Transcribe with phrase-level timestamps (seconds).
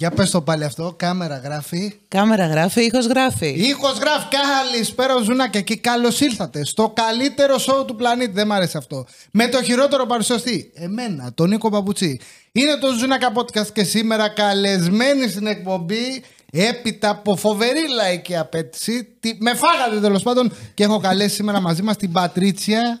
[0.00, 1.92] Για πες το πάλι αυτό, κάμερα γράφει.
[2.08, 3.48] Κάμερα γράφει, ήχος γράφει.
[3.48, 8.78] Ήχος γράφει, καλησπέρα Ζουνάκια και καλώς ήρθατε στο καλύτερο σόου του πλανήτη, δεν μ' άρεσε
[8.78, 9.06] αυτό.
[9.30, 12.20] Με το χειρότερο παρουσιαστή, εμένα, τον Νίκο Παπουτσί.
[12.52, 16.22] Είναι το Ζουνάκα Podcast και σήμερα καλεσμένοι στην εκπομπή
[16.52, 19.08] έπειτα από φοβερή λαϊκή απαίτηση.
[19.20, 23.00] Τι- Με φάγατε τέλος πάντων και έχω καλέσει σήμερα μαζί μας την Πατρίτσια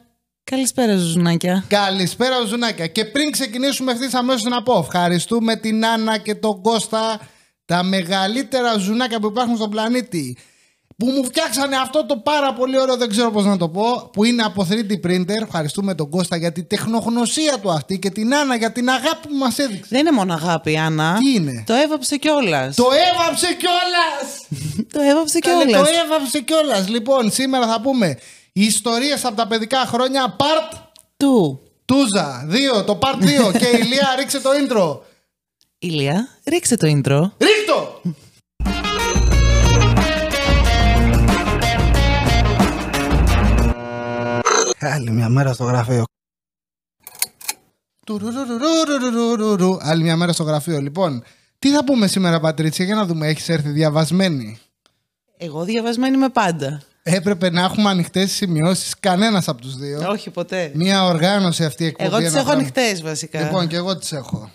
[0.50, 1.64] Καλησπέρα, Ζουζουνάκια.
[1.68, 2.86] Καλησπέρα, Ζουνάκια.
[2.86, 7.20] Και πριν ξεκινήσουμε ευθύς αμέσως να πω, ευχαριστούμε την Άννα και τον Κώστα,
[7.64, 10.36] τα μεγαλύτερα ζουνάκια που υπάρχουν στον πλανήτη.
[10.96, 14.24] Που μου φτιάξανε αυτό το πάρα πολύ ωραίο, δεν ξέρω πώς να το πω, που
[14.24, 15.42] είναι από 3D printer.
[15.42, 19.34] Ευχαριστούμε τον Κώστα για την τεχνογνωσία του αυτή και την Άννα για την αγάπη που
[19.34, 19.88] μας έδειξε.
[19.88, 21.16] Δεν είναι μόνο αγάπη, Άννα.
[21.18, 22.76] Τι είναι; Το έβαψε κιόλας.
[22.76, 24.46] Το έβαψε κιόλας!
[24.92, 25.88] Το έβαψε Καλέ, κιόλας.
[25.88, 26.88] το έβαψε κιόλας.
[26.88, 28.18] Λοιπόν, σήμερα θα πούμε
[28.60, 30.76] Ιστορίες από τα παιδικά χρόνια part
[31.16, 31.58] 2.
[31.84, 32.48] Τούζα
[32.80, 34.98] 2, το part 2 και η Ηλία ρίξε το intro.
[35.78, 37.30] Ηλία, ρίξε το intro.
[37.38, 38.00] Ρίχτο!
[44.80, 46.04] Άλλη μια μέρα στο γραφείο.
[49.80, 50.80] Άλλη μια μέρα στο γραφείο.
[50.80, 51.22] Λοιπόν,
[51.58, 54.58] τι θα πούμε σήμερα, Πατρίτσια, για να δούμε, έχεις έρθει διαβασμένη;
[55.36, 56.82] Εγώ διαβασμένη με πάντα.
[57.14, 58.94] Έπρεπε να έχουμε ανοιχτές σημειώσεις.
[59.00, 60.10] Κανένας από τους δύο.
[60.10, 60.70] Όχι ποτέ.
[60.74, 62.08] Μια οργάνωση αυτή η εκπομπή.
[62.08, 62.62] Εγώ τις ένα έχω πράγμα.
[62.62, 63.40] ανοιχτές βασικά.
[63.40, 64.50] Λοιπόν, και εγώ τις έχω.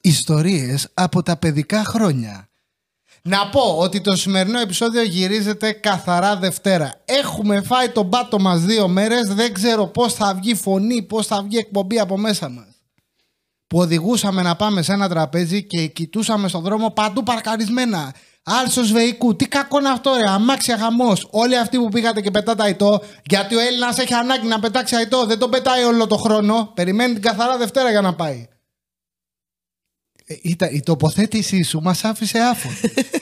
[0.00, 2.48] Ιστορίες από τα παιδικά χρόνια.
[3.22, 7.02] Να πω ότι το σημερινό επεισόδιο γυρίζεται καθαρά Δευτέρα.
[7.04, 11.42] Έχουμε φάει τον πάτο μας δύο μέρες, δεν ξέρω πώς θα βγει φωνή, πώς θα
[11.42, 12.66] βγει εκπομπή από μέσα μας.
[13.66, 18.14] Που οδηγούσαμε να πάμε σε ένα τραπέζι και κοιτούσαμε στον δρόμο παντού παρκαρισμένα.
[18.46, 20.30] Άλσο Βεϊκού, τι κακό είναι αυτό, ρε.
[20.30, 21.12] Αμάξια χαμό.
[21.30, 25.26] Όλοι αυτοί που πήγατε και πετάτε αητό, γιατί ο Έλληνας έχει ανάγκη να πετάξει αητό,
[25.26, 26.70] δεν τον πετάει όλο το χρόνο.
[26.74, 28.48] Περιμένει την καθαρά Δευτέρα για να πάει.
[30.26, 32.68] Ε, ήταν- η τοποθέτησή σου μας άφησε άφο.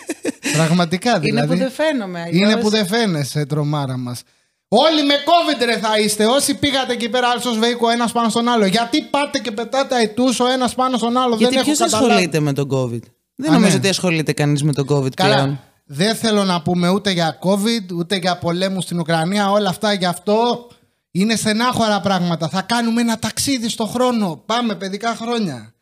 [0.56, 1.46] Πραγματικά δηλαδή.
[1.46, 2.20] Είναι που δεν φαίνομαι.
[2.20, 4.22] αλλιώς- Είναι που δεν φαίνεσαι, τρομάρα μας.
[4.68, 6.26] Όλοι με COVID ρε θα είστε.
[6.26, 8.66] Όσοι πήγατε εκεί πέρα, άλλο Βέικο, ένας πάνω στον άλλο.
[8.66, 11.34] Γιατί πάτε και πετάτε αιτού ο ένας πάνω στον άλλο.
[11.36, 12.12] Γιατί δεν ποιος έχω καταλάβει.
[12.12, 13.00] ασχολείται με τον COVID;
[13.34, 13.76] Δεν Α, νομίζω ναι.
[13.78, 15.34] ότι ασχολείται κανείς με τον COVID Καλά.
[15.34, 15.60] πλέον.
[15.84, 19.50] Δεν θέλω να πούμε ούτε για COVID, ούτε για πολέμους στην Ουκρανία.
[19.50, 20.68] Όλα αυτά γι' αυτό
[21.10, 22.48] είναι στενάχωρα πράγματα.
[22.48, 24.42] Θα κάνουμε ένα ταξίδι στο χρόνο.
[24.46, 25.74] Πάμε παιδικά χρόνια.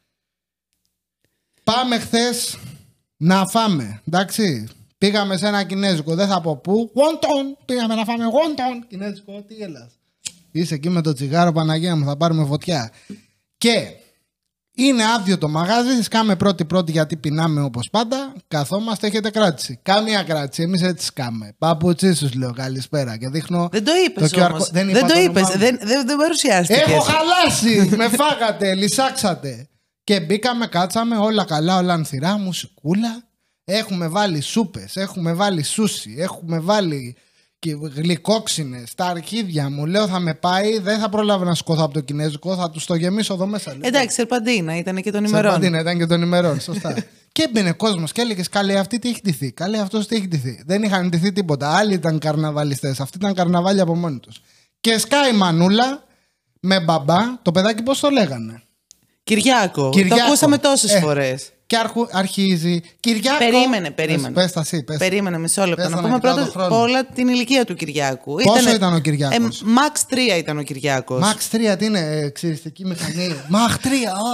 [1.64, 2.58] Πάμε χθες
[3.16, 4.02] να φάμε.
[4.06, 4.68] Εντάξει.
[4.98, 6.92] Πήγαμε σε ένα κινέζικο, δεν θα πω πού.
[6.94, 7.62] Wonton.
[7.64, 8.86] Πήγαμε να φάμε wonton.
[8.88, 9.90] Κινέζικο, τι έλα.
[10.50, 12.92] Είσαι εκεί με το τσιγάρο, Παναγία μου, θα πάρουμε φωτιά.
[13.58, 13.92] Και
[14.86, 18.32] είναι άδειο το μαγάζι, σκάμε πρώτη-πρώτη γιατί πεινάμε όπως πάντα.
[18.48, 19.78] Καθόμαστε, έχετε κράτηση.
[19.82, 21.54] Κάμια κράτηση, εμείς έτσι σκάμε.
[21.58, 23.68] Παπουτσί σου λέω καλησπέρα και δείχνω.
[23.72, 24.68] Δεν το είπες QR όμως.
[24.68, 24.72] code.
[24.72, 25.42] Δεν, είπα το όνομά είπες.
[25.42, 25.58] μου.
[25.58, 26.82] Δεν, δεν, δεν παρουσιάστηκες.
[26.82, 27.96] Έχω χαλάσει!
[27.96, 29.68] με φάγατε, λυσάξατε.
[30.04, 33.22] Και μπήκαμε, κάτσαμε, όλα καλά, όλα ανθυρά, μουσικούλα.
[33.64, 37.16] Έχουμε βάλει σούπες, έχουμε βάλει σούσι, έχουμε βάλει
[37.60, 39.86] και γλυκόξινες στα αρχίδια μου.
[39.86, 42.94] Λέω θα με πάει, δεν θα προλάβω να σκοθώ από το κινέζικο, θα τους το
[42.94, 43.72] γεμίσω εδώ μέσα.
[43.72, 45.50] Λοιπόν, Εντάξει, Σερπαντίνα ήταν και των ημερών.
[45.50, 46.94] Σερπαντίνα, ήταν και των ημερών, σωστά.
[47.32, 49.52] και έμπαινε κόσμος και έλεγε Καλέ, αυτή τι έχει ντυθεί.
[49.52, 50.62] Καλέ, αυτός τι έχει ντυθεί.
[50.66, 51.76] Δεν είχαν ντυθεί τίποτα.
[51.76, 53.00] Άλλοι ήταν καρναβαλιστές.
[53.00, 54.40] Αυτοί ήταν καρναβάλια από μόνοι τους.
[54.80, 56.04] Και σκάει η μανούλα
[56.60, 57.18] με μπαμπά.
[57.42, 58.62] Το παιδάκι πώς το λέγανε;
[59.22, 59.90] Κυριάκο.
[59.90, 60.16] Κυριάκο.
[60.16, 61.52] Το ακούσαμε τόσες Ε, φορές.
[61.70, 62.80] Και αρχου, αρχίζει.
[63.00, 63.38] Κυριάκο.
[63.38, 64.34] Περίμενε, περίμενε.
[64.34, 64.96] Πες, πες τα εσύ, πες.
[64.98, 65.82] Περίμενε μισό λεπτό.
[65.82, 66.66] Πες Να τα πούμε να κοιτάω πρώτα το χρόνο.
[66.66, 68.34] απ' όλα την ηλικία του Κυριάκου.
[68.42, 71.20] Πόσο ήταν ο Κυριάκος; Ε, Max 3 ήταν ο Κυριάκος.
[71.20, 73.86] Μαξ 3 τι είναι, ε, ξυριστική μηχανή; Μαχ 3,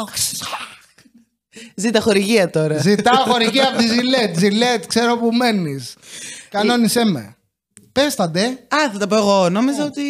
[0.02, 0.36] όχι.
[1.74, 2.78] Ζήτα χορηγία τώρα.
[2.78, 4.38] Ζητάω χορηγία από τη Ζιλέτ.
[4.38, 5.94] Ζιλέτ, ξέρω που μένεις.
[6.50, 7.36] Κανόνισέ με.
[7.92, 8.44] Πες τα ντε.
[8.44, 9.48] Α, θα τα πω εγώ.
[9.50, 10.02] Νόμιζα ότι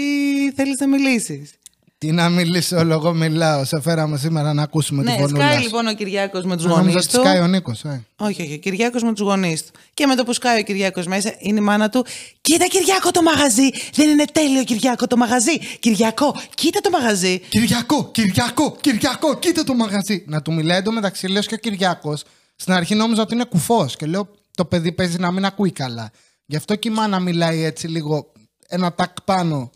[0.56, 1.50] θέλεις να μιλήσεις.
[1.98, 3.64] Τι να μιλήσω, όλο εγώ μιλάω.
[3.64, 5.44] Σε φέραμε σήμερα να ακούσουμε Ναι, την φωνούλα.
[5.44, 5.62] σκάει σου.
[5.62, 7.20] λοιπόν ο Κυριάκος με τους Νόμιζα γονείς ότι του.
[7.20, 8.04] σκάει ο Νίκος, ε.
[8.16, 8.54] Όχι, όχι.
[8.54, 9.72] Ο Κυριάκος με τους γονείς του.
[9.94, 12.06] Και με το που σκάει ο Κυριάκος μέσα, είναι η μάνα του.
[12.40, 13.70] Κοίτα, Κυριάκο το μαγαζί.
[13.94, 15.58] Δεν είναι τέλειο, Κυριάκο το μαγαζί.
[15.78, 17.38] Κυριακό, κοίτα το μαγαζί.
[17.48, 20.24] Κυριακό, Κυριακό, Κυριακό, κοίτα το μαγαζί.
[20.26, 22.16] Να του μιλάει εντωμεταξύ, λες και ο Κυριακό.
[22.56, 26.10] Στην αρχή νόμιζα ότι είναι κουφός και λέω το παιδί παίζει να μην ακούει καλά.
[26.46, 28.32] Γι' αυτό και η μάνα μιλάει έτσι λίγο
[28.68, 29.70] ένα τακ πάνω.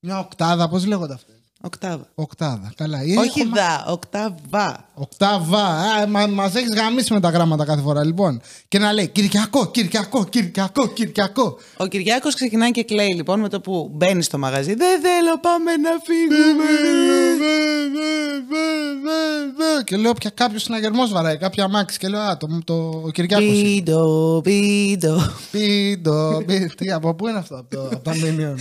[0.00, 1.27] Μια οκτάδα, πώς λέγονται αυτές.
[1.62, 2.06] Οκτάβα.
[2.14, 3.02] Οκτάδα, καλά.
[3.04, 4.84] Ή Όχι έχω- δα, οκτάβα.
[4.94, 5.62] Οκτάβα.
[5.64, 8.40] Α, μα μας έχεις γαμήσει με τα γράμματα κάθε φορά, λοιπόν.
[8.68, 11.58] Και να λέει Κυριάκο, Κυριάκο, Κυριάκο, Κυριάκο.
[11.76, 14.74] Ο Κυριάκος ξεκινάει και κλαίει λοιπόν με το που μπαίνει στο μαγαζί.
[14.74, 16.64] Δεν θέλω, πάμε να φύγουμε.
[19.84, 21.98] Και λέω πια κάποιος συναγερμό βαράει, κάποια αμάξι.
[21.98, 22.74] Και λέω Α, το, το,
[23.06, 23.44] ο Κυριάκο.
[23.44, 25.16] Πίντο, πίντο.
[25.50, 28.54] Πίντο, πί- Τι, από πού είναι αυτό, από, το, από τα Minion.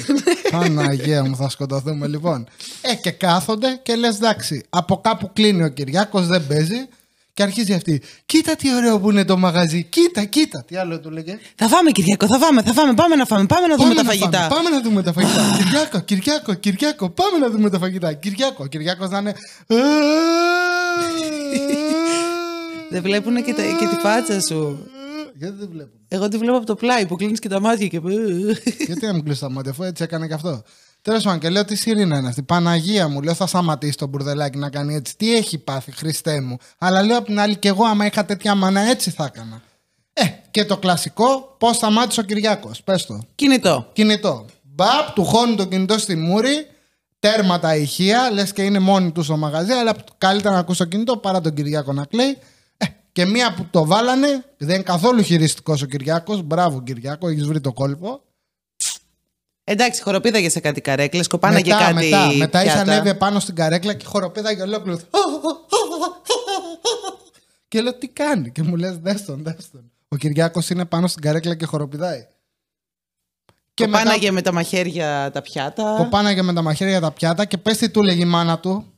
[0.52, 2.48] Παναγία μου, θα σκοτωθούμε λοιπόν.
[2.92, 6.88] Ε, και κάθονται και λες εντάξει, από κάπου κλείνει ο Κυριάκος, δεν παίζει.
[7.34, 8.02] Και αρχίζει αυτή.
[8.26, 9.84] Κοίτα τι ωραίο που είναι το μαγαζί.
[9.84, 10.64] Κοίτα, κοίτα.
[10.68, 11.38] Τι άλλο του λέγε.
[11.56, 12.94] Θα φάμε, Κυριακό, θα φάμε, θα φάμε.
[12.94, 14.38] Πάμε να φάμε, πάμε να δούμε τα να φαγητά.
[14.40, 15.42] φάμε, πάμε να δούμε τα φαγητά.
[15.58, 18.14] Κυριάκο, Κυριάκο, Κυριάκο, πάμε να δούμε τα φαγητά.
[18.14, 19.34] Κυριάκο, Κυριάκος να είναι.
[22.90, 24.88] Δεν βλέπουν και, τα- και τη φάτσα σου;
[25.36, 26.00] Γιατί δεν βλέπουν.
[26.08, 28.02] Εγώ τη βλέπω από το πλάι που κλείνεις και τα μάτια και.
[28.86, 30.64] Γιατί να μην κλείσει τα μάτια, αφού έτσι έκανε και αυτό.
[31.08, 32.44] Τέλος πάντων, και λέω τι σιρήνα είναι αυτή.
[32.44, 35.18] Παναγία μου, λέω θα σταματήσει το μπουρδελάκι να κάνει έτσι.
[35.18, 36.58] Τι έχει πάθει, Χριστέ μου.
[36.78, 39.62] Αλλά λέω απ' την άλλη, και εγώ, άμα είχα τέτοια μάνα, έτσι θα έκανα.
[40.14, 42.82] Ε, και το κλασικό, πώς σταμάτησε ο Κυριάκος.
[42.84, 43.20] Πες το.
[43.36, 43.90] Κινητό.
[43.94, 44.46] Κινητό.
[44.62, 46.68] Μπαπ, του χώνει το κινητό στη μούρη,
[47.20, 50.86] τέρμα τα ηχεία, λες και είναι μόνοι τους στο μαγαζί, αλλά καλύτερα να ακούς το
[50.86, 52.38] κινητό παρά τον Κυριάκο να κλαίει.
[52.78, 56.42] Ε, και μία που το βάλανε, δεν είναι καθόλου χειριστικός ο Κυριάκος.
[56.42, 58.22] Μπράβο, Κυριάκο, έχεις βρει το κόλπο.
[59.70, 61.94] Εντάξει, χοροπήδαγε σε κάτι καρέκλες, κοπάνα και μετά, κάτι.
[61.94, 62.92] μετά, μετά είχε πιάτα.
[62.92, 65.00] ανέβει πάνω στην καρέκλα και χοροπήδαγε ολόκληρο.
[67.68, 69.92] και λέω τι κάνει; Και μου λες, δες τον, δες τον.
[70.08, 72.28] Ο Κυριάκος είναι πάνω στην καρέκλα και χοροπηδάει.
[73.74, 75.96] Και Κοπάναγε μετά με τα μαχαίρια τα πιάτα.
[75.98, 78.94] κοπάναγε με τα μαχαίρια τα πιάτα και πες τι του λέγει η μάνα του.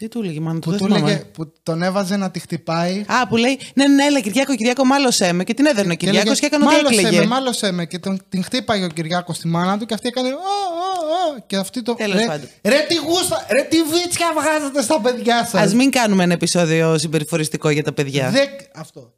[0.00, 1.10] Τι του έλεγε, μάνα του, Που, δεν του θυμάμαι.
[1.10, 3.04] λέγε, που τον έβαζε να τη χτυπάει.
[3.06, 5.44] Α, που λέει, ναι, ναι, έλα, Κυριακό, Κυριακό, μάλωσέ με.
[5.44, 7.18] Και την έδερνε ο Κυριακό έλεγε, και έκανε ότι «Μάλωσέ έκλαιγε.
[7.18, 7.86] με, μάλωσέ με.
[7.86, 10.28] Και τον, την χτύπαγε ο Κυριάκος στη μάνα του και αυτή έκανε.
[10.28, 11.42] «Ω, ω, ω».
[11.46, 11.94] Και αυτή το.
[11.94, 12.48] Τέλος ρε, πάντων.
[12.62, 15.72] ρε, τι γούστα, ρε, τι βίτσια βγάζετε στα παιδιά σας.
[15.72, 18.30] Α μην κάνουμε ένα επεισόδιο συμπεριφοριστικό για τα παιδιά.
[18.30, 19.12] Δεν, αυτό.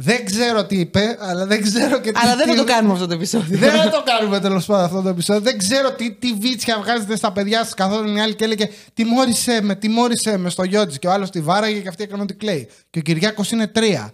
[0.00, 2.20] Δεν ξέρω τι είπε, αλλά δεν ξέρω και τι.
[2.22, 3.58] Αλλά δεν θα τι- το κάνουμε αυτό το επεισόδιο.
[3.58, 5.42] Δεν θα το κάνουμε τέλος πάντων αυτό το επεισόδιο.
[5.42, 7.74] Δεν ξέρω τι, τι βίτσια βγάζετε στα παιδιά σας.
[7.74, 10.98] Καθόλου η άλλη και έλεγε Τιμώρησέ με, τιμώρησέ με στο γιο της.
[10.98, 12.68] Και ο άλλος τη βάραγε και αυτή έκανε ότι κλαίει.
[12.90, 14.10] Και ο Κυριάκος είναι τρία.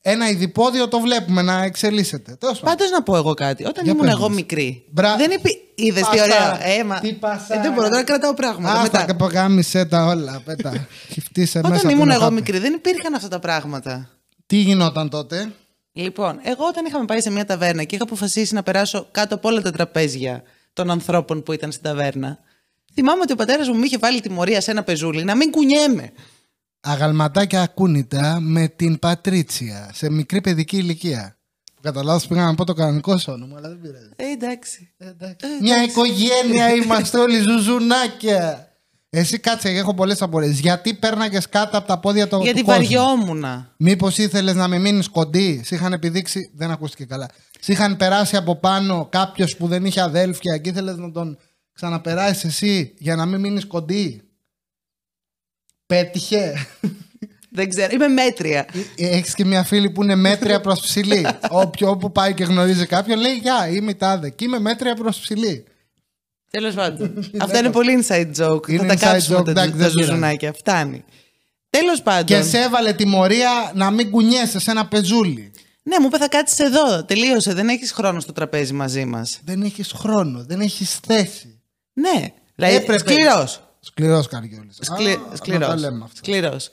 [0.00, 2.36] Ένα ειδipόδιο το βλέπουμε να εξελίσσεται.
[2.40, 2.76] Τέλος πάντων.
[2.76, 3.64] Πάντως να πω εγώ κάτι.
[3.66, 4.36] Όταν Για ήμουν πες εγώ μας.
[4.36, 4.84] μικρή.
[4.90, 5.48] Μπρα- Δεν είπε.
[5.74, 6.52] Είδες τι Πασάρα.
[6.52, 6.66] ωραία.
[6.78, 7.60] Ε, μα- Τι πασάρα.
[7.60, 8.72] Ε, δεν μπορώ τώρα να κρατάω πράγματα.
[8.74, 9.04] Άστα Μετά.
[9.04, 10.40] και παγάμισε τα όλα.
[10.44, 10.86] Πέτα.
[11.12, 11.74] Χυφτήσε μέσα.
[11.74, 12.34] Όταν από ήμουν το εγώ χάπι.
[12.34, 14.08] μικρή, δεν υπήρχαν αυτά τα πράγματα.
[14.54, 15.52] Τι γινόταν τότε;
[15.92, 19.48] Λοιπόν, εγώ όταν είχαμε πάει σε μια ταβέρνα και είχα αποφασίσει να περάσω κάτω από
[19.48, 20.42] όλα τα τραπέζια
[20.72, 22.38] των ανθρώπων που ήταν στην ταβέρνα,
[22.94, 26.12] θυμάμαι ότι ο πατέρας μου μου είχε βάλει τιμωρία σε ένα πεζούλι να μην κουνιέμαι.
[26.80, 31.36] Αγαλματάκια ακούνητα με την Πατρίτσια σε μικρή παιδική ηλικία.
[31.74, 34.10] Που κατά λάθος πήγα να πω το κανονικό σου όνομα, αλλά δεν πειράζει.
[34.16, 34.92] Ε, εντάξει.
[34.98, 35.46] Ε, εντάξει.
[35.60, 38.73] Μια οικογένεια είμαστε όλοι ζουζουνάκια.
[39.16, 40.58] Εσύ κάτσε, έχω πολλές απορίες.
[40.58, 43.74] Γιατί πέρναγες κάτω από τα πόδια το, Γιατί του κόσμου; βαριόμουνα.
[43.76, 46.50] Μήπως ήθελες να με μείνεις κοντή, σε είχαν επιδείξει.
[46.54, 47.28] Δεν ακούστηκε καλά.
[47.60, 51.38] Σε είχαν περάσει από πάνω κάποιος που δεν είχε αδέλφια και ήθελες να τον
[51.72, 54.22] ξαναπεράσεις εσύ για να μην μείνεις κοντή;
[55.86, 56.66] Πέτυχε.
[57.50, 57.88] Δεν ξέρω.
[57.92, 58.66] Είμαι μέτρια.
[58.96, 61.26] Έχεις και μια φίλη που είναι μέτρια προς ψηλή.
[61.62, 64.30] Όποιο όπου πάει και γνωρίζει κάποιον λέει Γεια, είμαι η τάδε.
[64.30, 65.64] Και είμαι μέτρια προς ψηλή.
[66.54, 67.24] Τέλος πάντων.
[67.42, 68.68] Αυτά είναι πολύ inside joke.
[68.68, 69.92] Είναι Θα τα inside κάψουμε joke, τα, εντάξει, τα δεν πειράζει.
[70.00, 70.52] ζουζουνάκια.
[70.52, 71.04] Φτάνει.
[71.70, 72.24] Τέλος πάντων.
[72.24, 75.50] Και σε έβαλε τιμωρία να μην κουνιέσαι σε ένα πεζούλι.
[75.82, 77.04] Ναι, μου είπε θα κάτσεις εδώ.
[77.04, 77.52] Τελείωσε.
[77.54, 79.40] Δεν έχεις χρόνο στο τραπέζι μαζί μας.
[79.44, 81.62] Δεν έχεις χρόνο, δεν έχεις θέση.
[81.92, 82.32] Ναι.
[82.54, 82.98] Δηλαδή, Έπρεπε.
[82.98, 83.62] σκληρός.
[83.80, 84.78] Σκληρός καριόλης.
[85.32, 85.78] Σκληρός.
[86.14, 86.70] Σκληρός.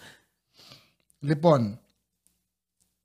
[1.19, 1.79] Λοιπόν,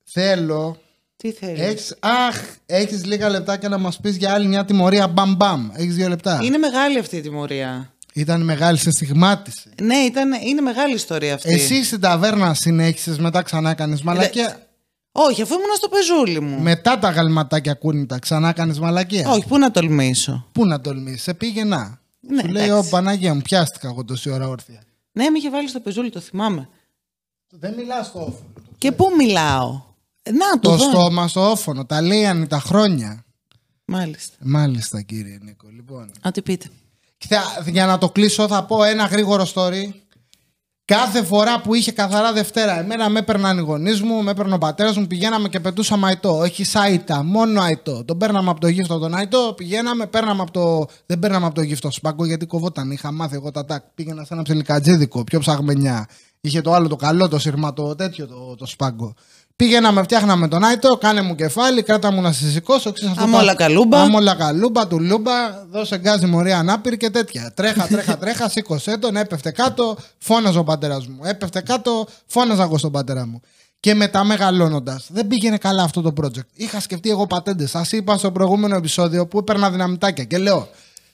[0.05, 0.81] θέλω.
[1.17, 5.35] Τι θέλεις; Έχεις, αχ, έχεις λίγα λεπτάκια να μας πεις για άλλη μια τιμωρία μπαμ
[5.37, 5.71] μπαμ.
[5.73, 6.41] Έχεις δύο λεπτά.
[6.43, 7.91] Είναι μεγάλη αυτή η τιμωρία.
[8.15, 9.71] Ήταν μεγάλη, σε στιγμάτισε.
[9.83, 11.53] Ναι, ήταν, είναι μεγάλη ιστορία αυτή.
[11.53, 14.67] Εσύ στην ταβέρνα συνέχισες, μετά ξανά κάνεις μαλακία.
[15.13, 16.61] Όχι, αφού ήμουν στο πεζούλι μου.
[16.61, 19.29] Μετά τα γαλματάκια κούνητα, ξανά κάνεις μαλακία.
[19.31, 22.01] Όχι, πού να τολμήσω; Πού να τολμήσεις, σε πήγαινα.
[22.21, 22.87] Ναι, Σου λέει, εντάξει.
[22.87, 24.83] Ω Παναγία μου, πιάστηκα εγώ τόση ώρα όρθια.
[25.13, 26.69] Ναι, με είχε βάλει στο πεζούλι, το θυμάμαι.
[27.51, 28.53] Δεν μιλάς στο όφωνο.
[28.79, 29.83] Και πού μιλάω;
[30.33, 30.91] Να το Το δω.
[30.91, 33.25] στόμα στο όφωνο, τα λέει τα χρόνια.
[33.85, 34.35] Μάλιστα.
[34.41, 36.11] Μάλιστα κύριε Νίκο, λοιπόν.
[36.25, 36.67] Ό,τι πείτε.
[37.19, 39.83] Και θα- για να το κλείσω θα πω ένα γρήγορο story.
[40.85, 44.59] Κάθε φορά που είχε καθαρά Δευτέρα, εμένα με έπαιρναν οι γονείς μου, με έπαιρνε ο
[44.59, 46.39] πατέρας μου, πηγαίναμε και πετούσαμε αϊτό.
[46.39, 48.05] Όχι σάιτα, μόνο αϊτό.
[48.05, 50.87] Τον παίρναμε από το γύφτο τον αϊτό, πηγαίναμε, παίρναμε από το.
[51.07, 52.91] Δεν παίρναμε από το γύφτο σπάγκο γιατί κοβόταν.
[52.91, 53.83] Είχα μάθει εγώ τα τάκ.
[53.95, 56.09] Πήγαινα σε ένα ψιλικατζίδικο, πιο ψαγμενιά.
[56.41, 59.15] Είχε το άλλο το καλό, το σύρμα, το τέτοιο το, το σπάγκο.
[59.57, 62.93] Πήγαιναμε, φτιάχναμε τον αϊτό, κάνε μου κεφάλι, κράτα μου να σε σηκώσω.
[62.93, 64.01] ξέρεις αυτό Άμμολα το- καλούμπα.
[64.01, 65.33] Άμμολα καλούμπα, του λούμπα,
[65.71, 67.53] δώσε γκάζι μωρία ανάπηρη και τέτοια.
[67.57, 71.19] Τρέχα, τρέχα, τρέχα, σήκωσέ τον, έπεφτε κάτω, φώναζε ο πατέρας μου.
[71.25, 73.41] Έπεφτε κάτω, φώναζα εγώ στον πατέρα μου.
[73.81, 76.47] Και μετά μεγαλώνοντας, δεν πήγαινε καλά αυτό το project.
[76.55, 77.71] Είχα σκεφτεί εγώ πατέντες.
[77.71, 80.69] Σας είπα στο προηγούμενο επεισόδιο που έπαιρνα δυναμητάκια και λέω.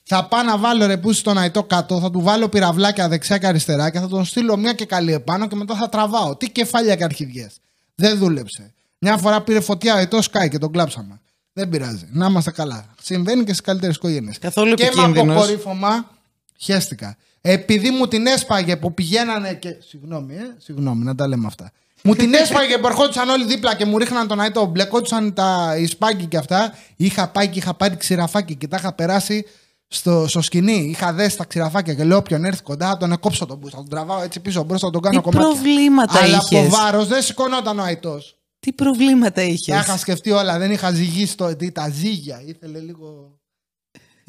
[0.04, 3.90] Θα πάω να βάλω ρεπούση στον αϊτό κάτω, θα του βάλω πυραυλάκια δεξιά και αριστερά
[3.90, 6.36] και θα τον στείλω μια και καλή επάνω και μετά θα τραβάω.
[6.36, 7.52] Τι κεφάλια και αρχιδιές.
[7.94, 8.74] Δεν δούλεψε.
[8.98, 11.20] Μια φορά πήρε φωτιά αϊτό σκάι και τον κλάψαμε.
[11.52, 12.08] Δεν πειράζει.
[12.12, 12.94] Να είμαστε καλά.
[13.02, 14.38] Συμβαίνει και στις καλύτερες οικογένειες.
[14.38, 15.36] Καθόλου Και με επικίνδυνος.
[15.36, 16.10] αποκορύφωμα
[16.58, 17.16] χαίστηκα.
[17.40, 19.76] Επειδή μου την έσπαγε που πηγαίνανε και.
[19.88, 21.72] Συγγνώμη, ε, συγγνώμη, να τα λέμε αυτά.
[22.02, 24.64] Μου την έσπαγε που ερχόντουσαν όλοι δίπλα και μου ρίχναν τον αίτο.
[24.64, 26.74] Μπλεκόντουσαν τα οι και αυτά.
[26.96, 29.44] Είχα πάει και είχα πάρει ξηραφάκι και τα είχα περάσει
[29.92, 30.86] στο, στο σκηνή.
[30.90, 33.76] Είχα δέσει τα ξηραφάκια και λέω: Όποιον έρθει κοντά θα τον εκόψω τον μπούστα.
[33.76, 35.44] Θα τον τραβάω έτσι πίσω μπροστά, θα τον κάνω Τι κομμάτι.
[35.44, 38.36] προβλήματα Αλλά από το είχες; βάρος δεν σηκωνόταν ο αητός.
[38.58, 40.58] Τι προβλήματα Τα είχες; είχα σκεφτεί όλα.
[40.58, 42.42] Δεν είχα ζυγίσει το, τι, τα ζύγια.
[42.46, 43.38] Ήθελε λίγο.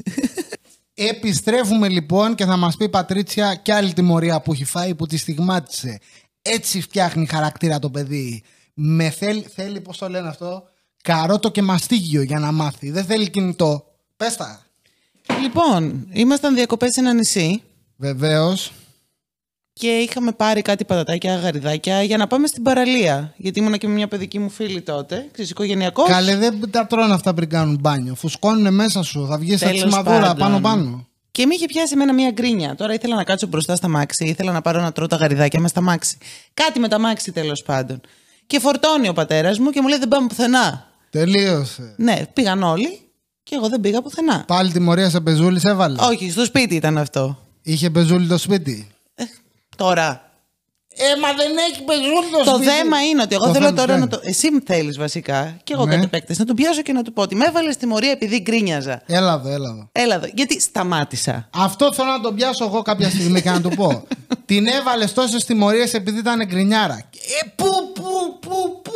[0.94, 5.06] Επιστρέφουμε λοιπόν και θα μας πει η Πατρίτσια και άλλη τιμωρία που έχει φάει που
[5.06, 5.98] τη στιγμάτισε.
[6.42, 8.42] Έτσι φτιάχνει χαρακτήρα το παιδί.
[8.74, 10.62] Με θέλει, θέλει πώς το λένε αυτό,
[11.02, 12.90] καρότο και μαστίγιο για να μάθει.
[12.90, 13.84] Δεν θέλει κινητό.
[14.16, 14.63] Πες τα.
[15.44, 17.62] Λοιπόν, ήμασταν διακοπές σε ένα νησί
[17.96, 18.72] Βεβαίως.
[19.72, 23.34] και είχαμε πάρει κάτι πατατάκια, γαριδάκια για να πάμε στην παραλία.
[23.36, 26.08] Γιατί ήμουνα και με μια παιδική μου φίλη τότε, ξέρεις, οικογενειακός.
[26.08, 28.14] Καλέ δεν τα τρώνε αυτά πριν κάνουν μπάνιο.
[28.14, 29.26] Φουσκώνουν μέσα σου.
[29.30, 30.36] Θα βγεις σαν Τέλος τσιμαδούρα πάντων.
[30.38, 31.06] πάνω-πάνω.
[31.30, 32.74] Και με είχε πιάσει εμένα μια γκρίνια.
[32.74, 35.68] Τώρα ήθελα να κάτσω μπροστά στα μάξι, ήθελα να πάρω να τρώω τα γαριδάκια με
[35.68, 36.18] στα μάξι.
[36.54, 38.00] Κάτι με τα μάξι τέλος πάντων.
[38.46, 40.86] Και φορτώνει ο πατέρας μου και μου λέει: Δεν πάμε πουθενά.
[41.10, 41.94] Τελείωσε.
[41.96, 42.98] Ναι, πήγαν όλοι
[43.44, 44.44] και εγώ δεν πήγα πουθενά.
[44.46, 45.96] Πάλι τιμωρία σε πεζούλη σε έβαλε.
[46.02, 47.38] Όχι, στο σπίτι ήταν αυτό.
[47.62, 48.88] Είχε πεζούλη το σπίτι.
[49.76, 50.28] Τώρα.
[50.96, 52.70] Ε, μα δεν έχει πεζούλη το, Το σπίτι.
[52.70, 54.00] θέμα είναι ότι εγώ Το θέλω θέμα τώρα είναι.
[54.04, 54.20] να το.
[54.22, 55.94] Εσύ θέλεις βασικά και εγώ Ναι.
[55.94, 58.40] κατ' επέκταση να τον πιάσω και να του πω ότι με έβαλες στη μορία επειδή
[58.40, 59.02] γκρίνιαζα.
[59.06, 59.88] Έλα εδώ, έλα εδώ.
[59.92, 60.26] Έλα εδώ.
[60.34, 61.48] Γιατί σταμάτησα.
[61.54, 64.04] Αυτό θέλω να τον πιάσω εγώ κάποια στιγμή και να του πω.
[64.46, 66.94] Την έβαλες τόσες τιμωρίες επειδή ήταν γκρινιάρα.
[66.94, 68.92] Ε, πού, πού, πού, πού.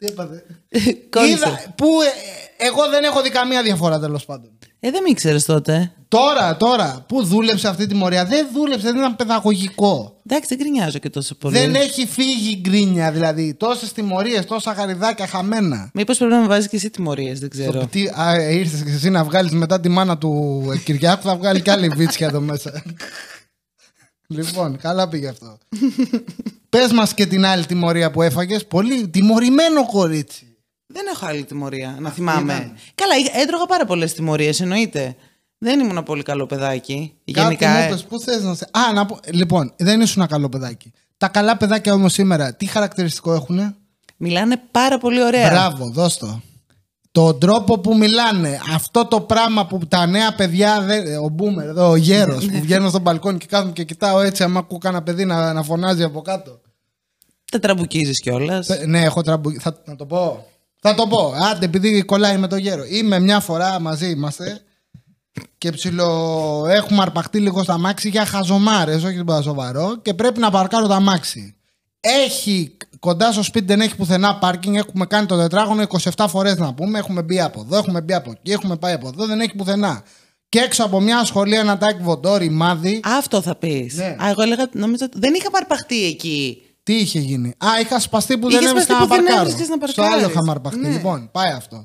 [0.00, 0.44] Τι έπαθε.
[1.14, 1.32] Κόλλησε.
[1.32, 4.50] Είδα, πού, ε, εγώ δεν έχω δει καμία διαφορά τέλος πάντων.
[4.80, 5.92] Ε, δεν με ήξερε τότε.
[6.08, 8.24] Τώρα, τώρα, πού δούλεψε αυτή τη μορία.
[8.24, 10.20] Δεν δούλεψε, δεν ήταν παιδαγωγικό.
[10.26, 11.58] Εντάξει, δεν γκρινιάζω και τόσο πολύ.
[11.58, 13.54] Δεν έχει φύγει γκρίνια δηλαδή.
[13.54, 15.90] Τόσες τιμωρίες, τόσα χαριδάκια χαμένα.
[15.94, 17.86] Μήπως πρέπει να με βάζεις και εσύ τιμωρίες, δεν ξέρω.
[17.86, 21.60] Τι, α, ήρθες και εσύ να βγάλεις μετά τη μάνα του ε, Κυριάκου, θα βγάλει
[21.60, 22.82] και άλλη βίτσια εδώ μέσα.
[24.36, 25.58] λοιπόν, καλά πήγε αυτό.
[26.70, 28.66] Πες μας και την άλλη τιμωρία που έφαγες.
[28.66, 30.56] Πολύ τιμωρημένο κορίτσι.
[30.86, 32.72] Δεν έχω άλλη τιμωρία, να θυμάμαι.
[32.94, 35.16] Καλά, είχα- έτρωγα πάρα πολλές τιμωρίες, εννοείται.
[35.58, 37.14] Δεν ήμουν πολύ καλό παιδάκι.
[37.24, 37.66] Γενικά.
[37.66, 37.86] Κάτι μου ε.
[37.86, 38.68] είπες, πού θες να σε...
[38.70, 39.18] Α, να πω...
[39.32, 40.92] Λοιπόν, δεν ήσουν ένα καλό παιδάκι.
[41.16, 43.74] Τα καλά παιδάκια όμως σήμερα, τι χαρακτηριστικό έχουνε;
[44.16, 45.50] Μιλάνε πάρα πολύ ωραία.
[45.50, 46.40] Μπράβο, δώσ' το.
[47.12, 51.88] Τον τρόπο που μιλάνε, αυτό το πράγμα που τα νέα παιδιά, δεν- ο μπούμερ εδώ,
[51.90, 55.24] ο γέρος που βγαίνω στο μπαλκόνι και κάθομαι και κοιτάω έτσι, άμα ακούω κανένα παιδί
[55.24, 56.60] να, να φωνάζει από κάτω.
[57.52, 58.68] Τα τραμπουκίζεις κιόλας.
[58.68, 59.50] Ε, Ναι, έχω τραμπου...
[59.60, 60.46] Θα να το πω.
[60.80, 61.32] Θα το πω.
[61.50, 62.84] Άντε, επειδή κολλάει με το γέρο.
[62.84, 64.60] Είμαι μια φορά μαζί είμαστε
[65.58, 66.06] και ψιλο
[66.68, 71.00] έχουμε αρπαχτεί λίγο στα μάξι για χαζομάρες, όχι τίποτα σοβαρό, και πρέπει να παρκάρω τα
[71.00, 71.54] μάξι.
[72.00, 74.74] Έχει κοντά στο σπίτι, δεν έχει πουθενά πάρκινγκ.
[74.76, 75.82] Έχουμε κάνει το τετράγωνο
[76.16, 76.98] 27 φορές να πούμε.
[76.98, 80.02] Έχουμε μπει από εδώ, έχουμε μπει από εκεί, έχουμε πάει από εδώ, δεν έχει πουθενά.
[80.48, 83.00] Και έξω από μια σχολή, ένα τάκι βοντό, ρημάδι.
[83.04, 83.94] Αυτό θα πεις.
[83.94, 84.04] Ναι.
[84.04, 85.04] Α, εγώ έλεγα, νομίζω.
[85.04, 86.62] ότι Δεν είχα παρπαχτεί εκεί.
[86.82, 89.50] Τι είχε γίνει; Α, είχα σπαστεί που Είχες δεν έβρισκα σπαστεί να που δεν παρκάρω.
[89.50, 90.24] έβρισκες να Στο παρκάρεις.
[90.24, 90.78] άλλο είχα αρπαχτεί.
[90.80, 90.88] Ναι.
[90.88, 91.84] Λοιπόν, πάει αυτό.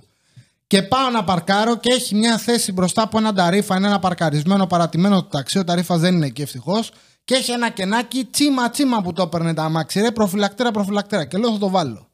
[0.67, 3.75] Και πάω να παρκάρω και έχει μια θέση μπροστά από έναν ταρίφα.
[3.75, 5.57] Είναι ένα παρκαρισμένο, παρατημένο το ταξί.
[5.59, 6.91] Ο ταρίφας δεν είναι εκεί ευτυχώς.
[7.25, 10.01] Και έχει ένα κενάκι τσίμα τσίμα που το έπαιρνε τα αμάξι.
[10.01, 11.25] Ρε, προφυλακτήρα, προφυλακτήρα.
[11.25, 12.07] Και λέω θα το βάλω.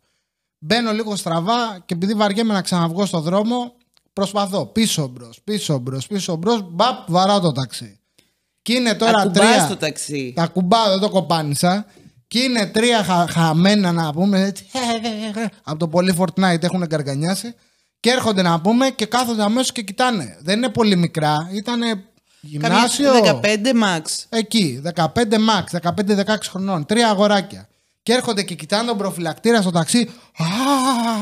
[0.59, 3.73] Μπαίνω λίγο στραβά και επειδή βαριέμαι να ξαναβγώ στο δρόμο,
[4.13, 4.65] προσπαθώ.
[4.65, 6.61] Πίσω μπρος, πίσω μπρος, πίσω μπρος.
[6.71, 7.99] Μπαπ, βαράω το ταξί.
[8.61, 9.67] Και είναι τώρα Ακουμπάς τρία.
[9.67, 10.33] το ταξί.
[10.35, 11.85] Τα κουμπάω, δεν το κοπάνισα.
[12.27, 14.65] Και είναι τρία χα, χαμένα να πούμε έτσι.
[15.63, 17.55] Από το πολύ Fortnite έχουν καργανιάσει.
[17.99, 20.37] Και έρχονται να πούμε και κάθονται αμέσως και κοιτάνε.
[20.41, 21.49] Δεν είναι πολύ μικρά.
[21.53, 21.81] Ήταν
[22.41, 24.25] γυμνάσιο; Καμιά 15 max.
[24.29, 24.81] Εκεί.
[24.95, 26.85] 15 max, 15-16 χρονών.
[26.85, 27.67] Τρία αγοράκια.
[28.03, 30.09] Και έρχονται και κοιτάνε τον προφυλακτήρα στο ταξί.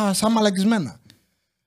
[0.08, 1.00] Α, σαν μαλακισμένα.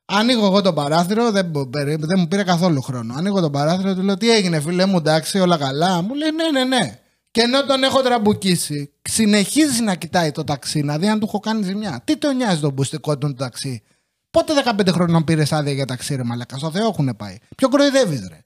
[0.04, 3.14] Ανοίγω εγώ το παράθυρο, δεν, μπο- περί- δεν μου πήρε καθόλου χρόνο.
[3.16, 6.02] Ανοίγω το παράθυρο, του λέω τι έγινε, φίλε μου, εντάξει, όλα καλά.
[6.02, 6.98] Μου λέει ναι, ναι, ναι.
[7.30, 11.38] Και ενώ τον έχω τραμπουκίσει, συνεχίζει να κοιτάει το ταξί, να δει αν του έχω
[11.40, 12.00] κάνει ζημιά.
[12.04, 13.82] Τι τον νοιάζει τον μπουστικό του το ταξί;
[14.30, 17.36] Πότε 15 χρόνων πήρες άδεια για ταξί, ρε Μαλακά; Στο Θεό έχουν πάει.
[17.56, 18.38] Ποιο κοροϊδεύεις, ρε;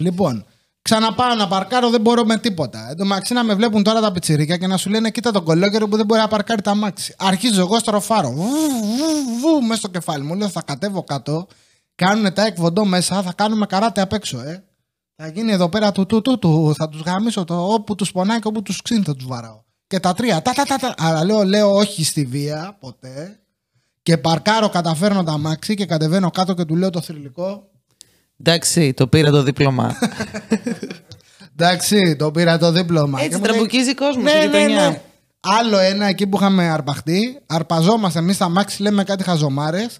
[0.00, 0.44] Λοιπόν,
[0.82, 2.90] ξαναπάω να παρκάρω, δεν μπορώ με τίποτα.
[2.90, 5.44] Εν τω μεταξύ να με βλέπουν τώρα τα πιτσιρίκια και να σου λένε: Κοίτα τον
[5.44, 7.14] κολόγερο που δεν μπορεί να παρκάρει τα μάξι.
[7.18, 8.30] Αρχίζω εγώ στροφάρω.
[8.30, 10.34] Βου, βου, βου, μέσα στο κεφάλι μου.
[10.34, 11.46] Λέω: Θα κατέβω κάτω.
[11.94, 14.64] Κάνουν τα εκβοντό μέσα, θα κάνουμε καράτε απ' έξω, ε.
[15.16, 16.74] Θα γίνει εδώ πέρα του του του του.
[16.76, 19.62] Θα τους γαμίσω το όπου τους πονάει και όπου τους ξύνει θα τους βαράω.
[19.86, 20.42] Και τα τρία.
[20.42, 20.94] Τα, τα, τα, τα.
[20.98, 23.40] Αλλά λέω, λέω όχι στη βία ποτέ.
[24.02, 27.69] Και παρκάρω, καταφέρνω τα μάξι και κατεβαίνω κάτω και του λέω το θρηλυκό.
[28.44, 29.98] Εντάξει, το πήρα το δίπλωμα.
[31.56, 33.18] Εντάξει, το πήρα το δίπλωμα.
[33.18, 34.88] Έτσι Και μου λέει, τραμπουκίζει κόσμος ναι, στη ναι, γειτονιά.
[34.88, 35.00] ναι.
[35.40, 37.38] Άλλο ένα εκεί που είχαμε αρπαχτεί.
[37.46, 39.98] Αρπαζόμαστε εμείς τα μάξι, λέμε κάτι χαζομάρες.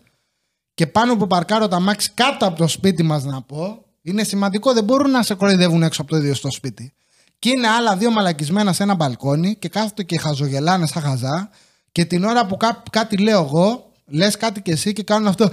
[0.75, 3.85] Και πάνω που παρκάρω τα μάξι κάτω από το σπίτι μας, να πω.
[4.03, 6.93] Είναι σημαντικό, δεν μπορούν να σε κοροϊδεύουν έξω από το ίδιο στο σπίτι.
[7.39, 11.51] Και είναι άλλα δύο μαλακισμένα σε ένα μπαλκόνι και κάθονται και χαζογελάνε σαν χαζά.
[11.93, 15.51] Και την ώρα που κά- κάτι λέω εγώ, λες κάτι και εσύ και κάνουν αυτό.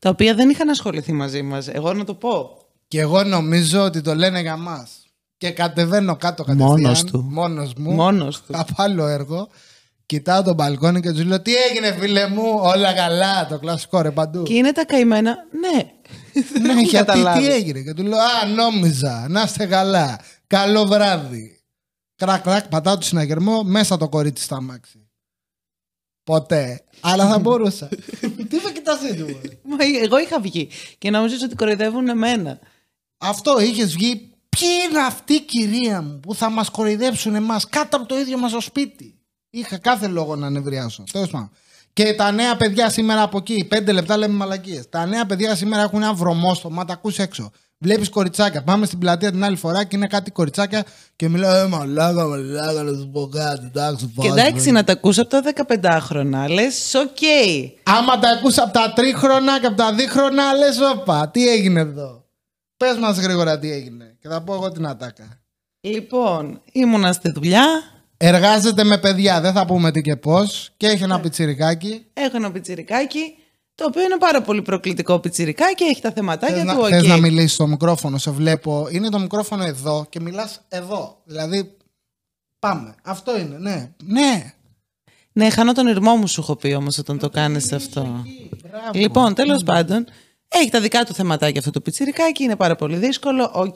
[0.00, 1.68] Τα οποία δεν είχαν ασχοληθεί μαζί μας.
[1.68, 2.50] Εγώ να το πω.
[2.88, 4.90] Και εγώ νομίζω ότι το λένε για μας.
[5.36, 6.80] Και κατεβαίνω κάτω κατευθείαν.
[6.80, 7.24] Μόνος του.
[7.30, 7.90] Μόνος μου.
[7.92, 8.52] Μόνος του.
[8.56, 9.48] Από άλλο έργο.
[10.06, 13.46] Κοιτάω τον μπαλκόνι και τους λέω: Τι έγινε, φίλε μου, όλα καλά.
[13.46, 14.42] Το κλασικό ρε παντού.
[14.42, 15.36] Και είναι τα καημένα.
[15.60, 15.82] Ναι.
[16.52, 17.40] Δεν Ναι, έχουν γιατί καταλάβει.
[17.40, 19.26] τι έγινε; Και τους λέω: Α, νόμιζα.
[19.28, 20.18] Να είστε καλά.
[20.46, 21.60] Καλό βράδυ.
[22.16, 25.09] Κρακ, κρακ, πατάω το συναγερμό μέσα το κορίτσι στα μάξι.
[26.30, 26.82] Ποτέ.
[27.00, 27.88] Αλλά θα μπορούσα.
[28.48, 29.58] τι με κοιτάς έτσι, μωρέ.
[29.62, 30.68] Μα εγώ είχα βγει
[30.98, 32.58] και νόμιζα ότι κοροϊδεύουν εμένα.
[33.18, 34.30] Αυτό είχες βγει.
[34.48, 38.52] Ποιοι είναι αυτοί, κυρία μου, που θα μας κοροϊδέψουν εμάς κάτω από το ίδιο μας
[38.52, 39.14] το σπίτι;
[39.50, 41.04] Είχα κάθε λόγο να νευριάσω.
[41.12, 41.50] Τέλος πάντων.
[41.92, 44.88] Και τα νέα παιδιά σήμερα από εκεί, πέντε λεπτά λέμε μαλακίες.
[44.88, 47.50] Τα νέα παιδιά σήμερα έχουν ένα βρωμόστομα, τα ακούς έξω.
[47.82, 48.62] Βλέπεις κοριτσάκια.
[48.62, 50.84] Πάμε στην πλατεία την άλλη φορά και είναι κάτι κοριτσάκια
[51.16, 53.66] και μιλάει Ε, μαλάκα, μαλάκα, να σου πω κάτι.
[53.66, 56.48] Εντάξει, Και φάση, εντάξει, να τα ακούσω από τα 15χρονα.
[56.48, 57.18] Λες, οκ.
[57.82, 62.24] Άμα τα ακούς από τα τρίχρονα και από τα δίχρονα, λες όπα, τι έγινε εδώ.
[62.76, 65.40] Πες μας γρήγορα τι έγινε και θα πω εγώ την ατάκα.
[65.80, 67.66] Λοιπόν, ήμουνα στη δουλειά.
[68.16, 72.06] Εργάζεται με παιδιά, δεν θα πούμε τι και πώς και έχει ένα πιτσιρικάκι.
[72.12, 73.34] Έχω ένα πιτσιρικάκι.
[73.80, 75.84] Το οποίο είναι πάρα πολύ προκλητικό πιτσιρικάκι.
[75.84, 76.80] Έχει τα θεματάκια Θες να, του.
[76.80, 76.88] οκ.
[76.88, 78.88] θες να μιλήσεις στο μικρόφωνο, σε βλέπω.
[78.90, 81.20] Είναι το μικρόφωνο εδώ και μιλάς εδώ.
[81.24, 81.76] Δηλαδή,
[82.58, 82.94] πάμε.
[83.02, 83.90] Αυτό είναι, ναι.
[84.04, 84.54] Ναι.
[85.32, 88.24] Ναι, χάνω τον ειρμό μου, σου έχω πει όμως όταν το κάνεις αυτό.
[88.62, 88.90] Μπράβο.
[88.94, 90.06] Λοιπόν, τέλος πάντων,
[90.48, 92.42] έχει τα δικά του θεματάκια αυτό το πιτσιρικάκι.
[92.42, 93.50] Είναι πάρα πολύ δύσκολο.
[93.54, 93.74] Οκ.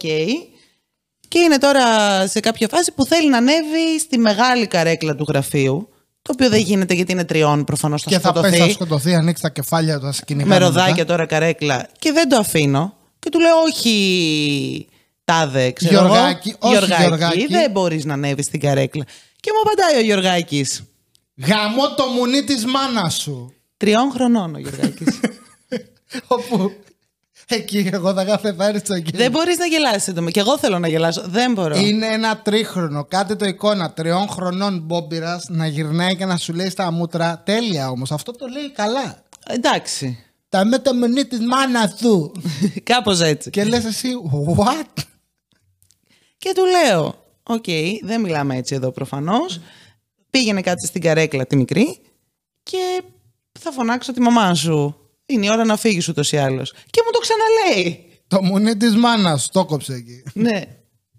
[1.28, 1.86] Και είναι τώρα
[2.26, 5.88] σε κάποια φάση που θέλει να ανέβει στη μεγάλη καρέκλα του γραφείου.
[6.26, 8.66] Το οποίο δεν γίνεται γιατί είναι τριών προφανώς θα Και θα πέσει, σκοτωθεί.
[8.68, 10.80] θα σκοτωθεί, ανοίξει τα κεφάλια του, θα σε κυνηγάνε με μετά.
[10.80, 12.96] ροδάκια τώρα καρέκλα και δεν το αφήνω.
[13.18, 14.88] Και του λέω όχι
[15.24, 16.74] τάδε, ξέρω Γιωργάκη, εγώ.
[16.76, 17.46] όχι, Γιωργάκη.
[17.46, 19.04] δεν μπορείς να ανέβεις στην καρέκλα.
[19.40, 20.82] Και μου απαντάει ο Γιωργάκης.
[21.46, 23.52] Γαμώ το μουνί της μάνας σου.
[23.76, 25.20] Τριών χρονών ο Γιωργάκης.
[26.26, 26.72] Όπου
[27.48, 29.16] εκεί εγώ θα είχα πεθάνει στο εκεί.
[29.16, 30.30] δεν μπορείς να γελάσεις έντομα.
[30.30, 31.22] Και εγώ θέλω να γελάσω.
[31.26, 31.76] Δεν μπορώ.
[31.76, 33.04] Είναι ένα τρίχρονο.
[33.04, 37.42] Κάτε το εικόνα τριών χρονών μπόμπυρα να γυρνάει και να σου λέει στα μούτρα.
[37.44, 38.12] Τέλεια όμως.
[38.12, 39.22] Αυτό το λέει καλά.
[39.46, 40.18] Εντάξει.
[40.48, 42.32] Γαμώ το μουνί της μάνας του.
[42.82, 43.50] Κάπως έτσι.
[43.50, 44.08] και λες εσύ,
[44.56, 45.02] what?
[46.38, 47.64] Και του λέω, οκ,
[48.02, 49.60] δεν μιλάμε έτσι εδώ προφανώς.
[50.30, 51.98] Πήγαινε κάτσε στην καρέκλα τη μικρή
[52.62, 53.02] και
[53.60, 54.96] θα φωνάξω τη μαμά σου.
[55.26, 56.72] Είναι η ώρα να φύγεις ούτως ή άλλως.
[56.90, 58.08] Και μου το ξαναλέει.
[58.28, 60.22] το μουνί της μάνας το κόψε εκεί.
[60.34, 60.62] Ναι.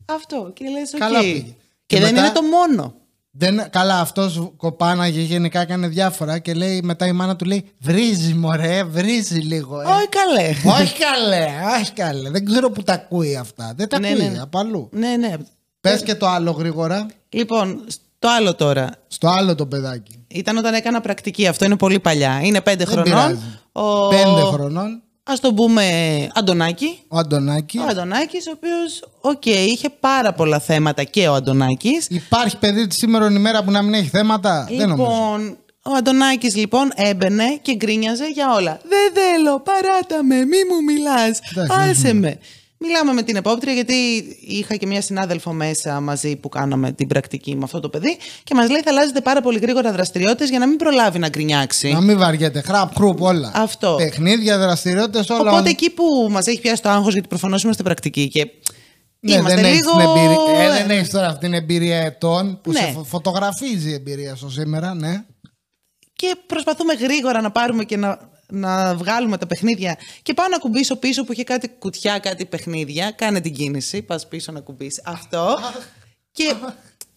[0.05, 0.51] Αυτό.
[0.55, 0.99] Και λες, οκ.
[0.99, 1.39] Καλά πήγε.
[1.41, 1.51] Και,
[1.85, 2.93] Και δεν μετά- είναι το μόνο.
[3.37, 8.33] Δεν, καλά, αυτός κοπάναγε γενικά έκανε διάφορα και λέει μετά η μάνα του λέει Βρίζει
[8.33, 9.81] μωρέ, βρίζει λίγο.
[9.81, 9.85] Ε.
[9.85, 10.49] Όχι καλέ.
[10.81, 11.45] όχι καλέ,
[11.81, 12.29] όχι καλέ.
[12.29, 13.73] Δεν ξέρω που τα ακούει αυτά.
[13.75, 14.39] Δεν τα Ναι, ακούει ναι.
[14.41, 14.89] από αλλού.
[14.91, 15.33] ναι, ναι.
[15.81, 17.05] Πες και το άλλο γρήγορα.
[17.29, 17.85] Λοιπόν,
[18.25, 18.89] το άλλο τώρα.
[19.07, 20.25] Στο άλλο το παιδάκι.
[20.27, 21.47] Ήταν όταν έκανα πρακτική.
[21.47, 22.39] Αυτό είναι πολύ παλιά.
[22.43, 23.03] Είναι πέντε Δεν χρονών.
[23.13, 23.59] πειράζει.
[23.71, 24.07] Ο...
[24.07, 25.01] Πέντε χρονών.
[25.23, 25.83] Ας το πούμε
[26.33, 26.99] Αντωνάκη.
[27.07, 27.81] Ο Αντωνάκης.
[27.81, 32.07] Ο Αντωνάκης, ο οποίος, οκ, είχε πάρα πολλά θέματα και ο Αντωνάκης.
[32.09, 35.09] Υπάρχει παιδί της σήμερα ημέρα που να μην έχει θέματα; Δεν νομίζω.
[35.11, 38.79] Λοιπόν, ο Αντωνάκης λοιπόν έμπαινε και γκρίνιαζε για όλα.
[38.83, 42.39] Δεν θέλω, παράτα με, μη μου μιλάς, Εντάξει, άσε με.
[42.77, 43.93] Μιλάμε με την επόπτρια γιατί
[44.41, 48.53] είχα και μια συνάδελφο μέσα μαζί που κάναμε την πρακτική με αυτό το παιδί και
[48.55, 51.91] μας λέει θα αλλάζετε πάρα πολύ γρήγορα δραστηριότητες για να μην προλάβει να γκρινιάξει.
[51.91, 52.61] Να μην βαριέται.
[52.61, 53.51] Χραπ, χρουπ, όλα.
[53.55, 53.95] Αυτό.
[53.97, 55.51] Παιχνίδια, δραστηριότητες, όλα.
[55.51, 58.47] Οπότε εκεί που μας έχει πιάσει το άγχος γιατί προφανώς είμαστε πρακτικοί και
[59.19, 59.91] Ναι, είμαστε δεν έχεις λίγο...
[59.91, 62.79] την εμπειρία, ε, δεν έχεις τώρα αυτή την εμπειρία ετών που Ναι.
[62.79, 65.23] σε φω- φωτογραφίζει η εμπειρία σου σήμερα, ναι.
[66.13, 69.97] και προσπαθούμε γρήγορα να πάρουμε και να, να βγάλουμε τα παιχνίδια.
[70.21, 73.11] Και πάω να κουμπίσω πίσω που είχε κάτι κουτιά, κάτι παιχνίδια.
[73.11, 75.01] Κάνε την κίνηση, πας πίσω να κουμπίσεις.
[75.05, 75.57] Αυτό.
[76.31, 76.53] και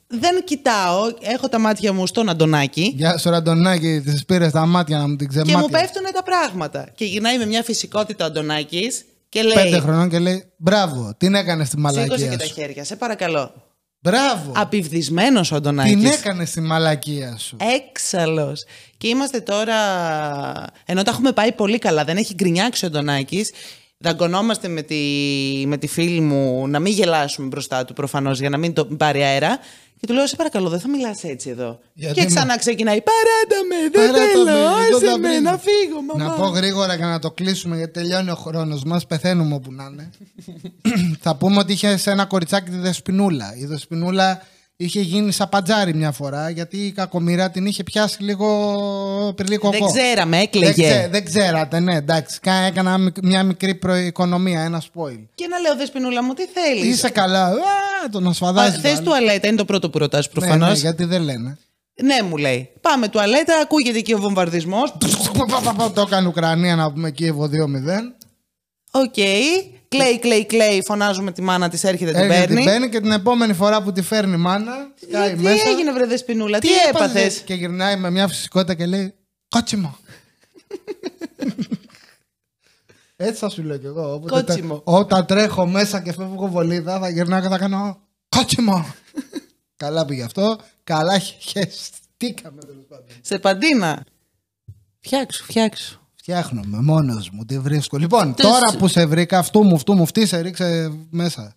[0.06, 4.98] δεν κοιτάω, έχω τα μάτια μου στον Αντωνάκη Γεια σου, Ραντονάκη, τη πήρε τα μάτια
[4.98, 5.58] να μου την και ξεμάτια.
[5.58, 6.88] μου πέφτουν τα πράγματα.
[6.94, 9.64] Και γυρνάει με μια φυσικότητα ο Αντωνάκης και λέει.
[9.64, 12.52] Πέντε χρονών και λέει Μπράβο, την έκανε στη Σήκωσε και μαλακία τα σου.
[12.54, 13.54] χέρια, σε παρακαλώ.
[14.00, 16.16] Μπράβο, Απειβδισμένος ο την Αντωνάκης.
[16.16, 17.56] έκανε στη μαλακία σου.
[17.76, 18.64] Έξαλλος.
[18.98, 19.76] Και είμαστε τώρα,
[20.84, 23.50] ενώ τα έχουμε πάει πολύ καλά, δεν έχει γκρινιάξει ο Αντωνάκης,
[23.98, 24.96] δαγκωνόμαστε με τη,
[25.66, 29.22] με τη φίλη μου να μην γελάσουμε μπροστά του προφανώς για να μην το πάρει
[29.22, 29.58] αέρα.
[30.00, 31.78] Και του λέω, σε παρακαλώ, δεν θα μιλάς έτσι εδώ.
[31.92, 35.40] Γιατί και ξανά ξεκινάει, παράτα με, δεν Παράτα θέλω, με, εδώ άσε θα με, βρεις.
[35.40, 36.24] να φύγω, μαμά.
[36.24, 39.06] Να πω γρήγορα για να το κλείσουμε γιατί τελειώνει ο χρόνος μας.
[39.06, 40.10] Πεθαίνουμε όπου να είναι.
[41.24, 43.54] θα πούμε ότι είχε ένα κοριτσάκι τη Δεσπινούλα.
[43.56, 44.42] Η Δεσπινούλα
[44.80, 48.46] Είχε γίνει σαπατζάρι μια φορά γιατί η κακομοίρα την είχε πιάσει λίγο
[49.36, 50.72] πριν Δεν ξέραμε, έκλαιγε.
[50.72, 52.40] Δεν, ξέ, δεν ξέρατε, ναι, εντάξει.
[52.40, 55.18] Κα- Έκανα μικ- μια μικρή προοικονομία, ένα spoil.
[55.34, 57.46] Και να λέω, Δεσπινούλα μου, τι θέλεις; Είσαι καλά.
[57.46, 57.54] Α,
[58.10, 58.78] το να σφαδάζει.
[58.80, 60.68] Θες τουαλέτα, είναι το πρώτο που ρωτάς Ναι, προφανώς.
[60.72, 61.58] ναι, γιατί δεν λένε.
[62.02, 62.70] Ναι, μου λέει.
[62.80, 64.94] Πάμε τουαλέτα, ακούγεται εκεί ο βομβαρδισμός.
[65.94, 68.14] το έκανε η Ουκρανία να πούμε Κίεβο 2-0.
[68.90, 69.14] Οκ.
[69.88, 70.82] Κλαίει, κλαίει, κλαίει.
[70.82, 72.54] Φωνάζουμε τη μάνα της, έρχεται, την Έρχεται, παίρνει.
[72.56, 74.72] την παίρνει και την επόμενη φορά που τη φέρνει η μάνα,
[75.08, 75.68] σκάει Τι μέσα.
[75.68, 79.14] έγινε, βρε Δεσπινούλα, τι, έπαθες; έπαθες; Και γυρνάει με μια φυσικότητα και λέει
[79.48, 79.96] Κότσιμο.
[83.16, 84.12] Έτσι θα σου λέω κι εγώ.
[84.14, 84.74] Όποτε Κότσιμο.
[84.74, 88.94] τε- Όταν τρέχω μέσα και φεύγω βολίδα, θα γυρνάω και θα κάνω Κότσιμο.
[89.76, 90.58] Καλά πήγε αυτό.
[90.84, 93.06] Καλά χεστήκαμε τέλος πάντων.
[93.20, 94.04] Σε παντίνα.
[95.00, 95.97] Φτιάξου, φτιάξου.
[96.32, 97.96] Φτιάχνομαι μόνος μου, τη βρίσκω.
[97.98, 101.54] Λοιπόν, Τι τώρα σου- που σε βρήκα, αυτού μου, αυτού μου, αυτή σε ρίξε μέσα.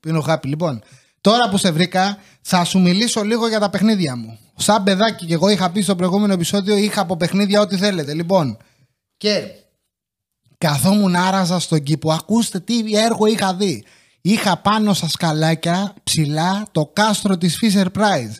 [0.00, 0.48] Πίνω χάπι.
[0.48, 0.82] Λοιπόν,
[1.20, 4.38] τώρα που σε βρήκα, θα σου μιλήσω λίγο για τα παιχνίδια μου.
[4.56, 8.14] Σαν παιδάκι, και εγώ είχα πει στο προηγούμενο επεισόδιο, είχα από παιχνίδια ό,τι θέλετε.
[8.14, 8.56] Λοιπόν,
[9.16, 9.42] και
[10.58, 12.12] καθόμουν άραζα στον κήπο.
[12.12, 13.84] Ακούστε τι έργο είχα δει.
[14.20, 18.36] Είχα πάνω στα σκαλάκια ψηλά το κάστρο της Fisher Price.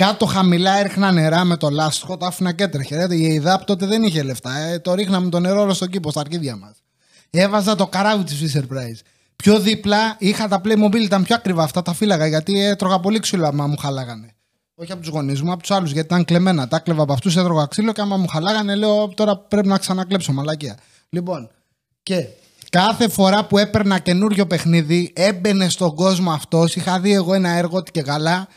[0.00, 3.06] Κάτω χαμηλά έριχνα νερά με το λάστιχο, τα άφηνα και έτρεχε.
[3.06, 4.58] Ρε, η ΕΙΔΑΠ τότε δεν είχε λεφτά.
[4.58, 6.72] Ε, το ρίχναμε το νερό όλο στον κήπο, στα αρχίδια μας.
[7.30, 9.00] Έβαζα το καράβι της Fisher Price.
[9.36, 13.46] Πιο δίπλα είχα τα Playmobil, ήταν πιο ακριβά αυτά, τα φύλαγα γιατί έτρωγα πολύ ξύλο
[13.46, 14.34] άμα μου χαλάγανε.
[14.74, 16.68] Όχι από τους γονείς μου, από τους άλλους γιατί ήταν κλεμμένα.
[16.68, 20.32] Τα κλέβα από αυτούς, έτρωγα ξύλο και άμα μου χαλάγανε, λέω τώρα πρέπει να ξανακλέψω
[20.32, 20.76] μαλακία.
[21.08, 21.50] Λοιπόν,
[22.02, 22.26] και
[22.70, 26.76] κάθε φορά που έπαιρνα καινούριο παιχνίδι, έμπαινε στον κόσμο αυτός.
[26.76, 28.48] Είχα δει εγώ ένα έργο ότι και καλά,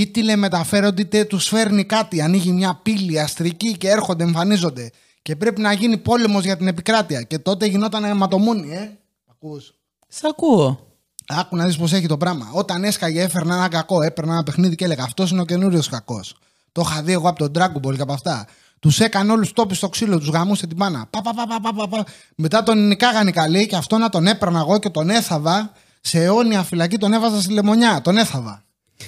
[0.00, 2.20] ή τηλεμεταφέρονται είτε τους φέρνει κάτι.
[2.20, 4.90] Ανοίγει μια πύλη αστρική και έρχονται, εμφανίζονται.
[5.22, 7.22] Και πρέπει να γίνει πόλεμος για την επικράτεια.
[7.22, 8.90] Και τότε γινόταν αιματομούνι, ε.
[9.30, 9.74] Ακούς.
[10.08, 10.86] Σ' ακούω.
[11.26, 12.48] Άκου να δεις πώς έχει το πράγμα.
[12.52, 14.02] Όταν έσκαγε, έφερνα ένα κακό.
[14.02, 16.36] Έπαιρνα ένα παιχνίδι και έλεγα Αυτός είναι ο καινούριος κακός.
[16.72, 18.46] Το είχα δει εγώ από τον Dragon Ball και από αυτά.
[18.80, 21.06] Τους έκανε όλους τόπου στο ξύλο, τους γαμούσε την πάνα.
[21.10, 22.04] Πα, πα, πα, πα, πα, πα, πα.
[22.34, 25.72] Μετά τον νικάγανε καλή και αυτό να τον έπαιρνα εγώ και τον έθαβα.
[26.00, 28.00] Σε αιώνια φυλακή τον έβαζα στη λεμονιά.
[28.00, 28.64] Τον έθαβα.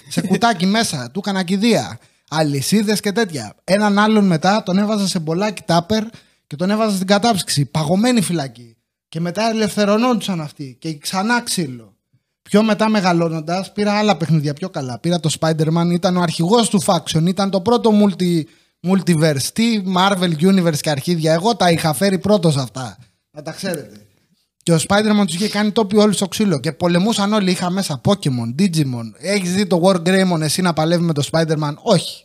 [0.08, 1.98] Σε κουτάκι μέσα, του έκανα κηδεία.
[2.28, 3.54] Αλυσίδες και τέτοια.
[3.64, 6.04] Έναν άλλον μετά τον έβαζα σε μπολάκι τάπερ
[6.46, 7.64] και τον έβαζα στην κατάψυξη.
[7.64, 8.76] Παγωμένη φυλακή.
[9.08, 10.76] Και μετά ελευθερωνόντουσαν αυτοί.
[10.80, 11.96] Και ξανά ξύλο.
[12.42, 14.98] Πιο μετά μεγαλώνοντας, πήρα άλλα παιχνίδια πιο καλά.
[14.98, 18.42] Πήρα το Spider-Man, ήταν ο αρχηγός του Faction, ήταν το πρώτο multi,
[18.88, 19.42] multiverse.
[19.52, 21.32] Τι Marvel Universe και αρχίδια.
[21.32, 22.96] Εγώ τα είχα φέρει πρώτος αυτά.
[23.30, 24.07] Να τα ξέρετε.
[24.68, 26.60] Και ο Spider-Man τους είχε κάνει τόπι όλους στο ξύλο.
[26.60, 27.50] Και πολεμούσαν όλοι.
[27.50, 29.12] Είχα μέσα Pokemon, Digimon.
[29.18, 32.24] Έχεις δει το War Greymon εσύ να παλεύει με το Spider-Man; Όχι.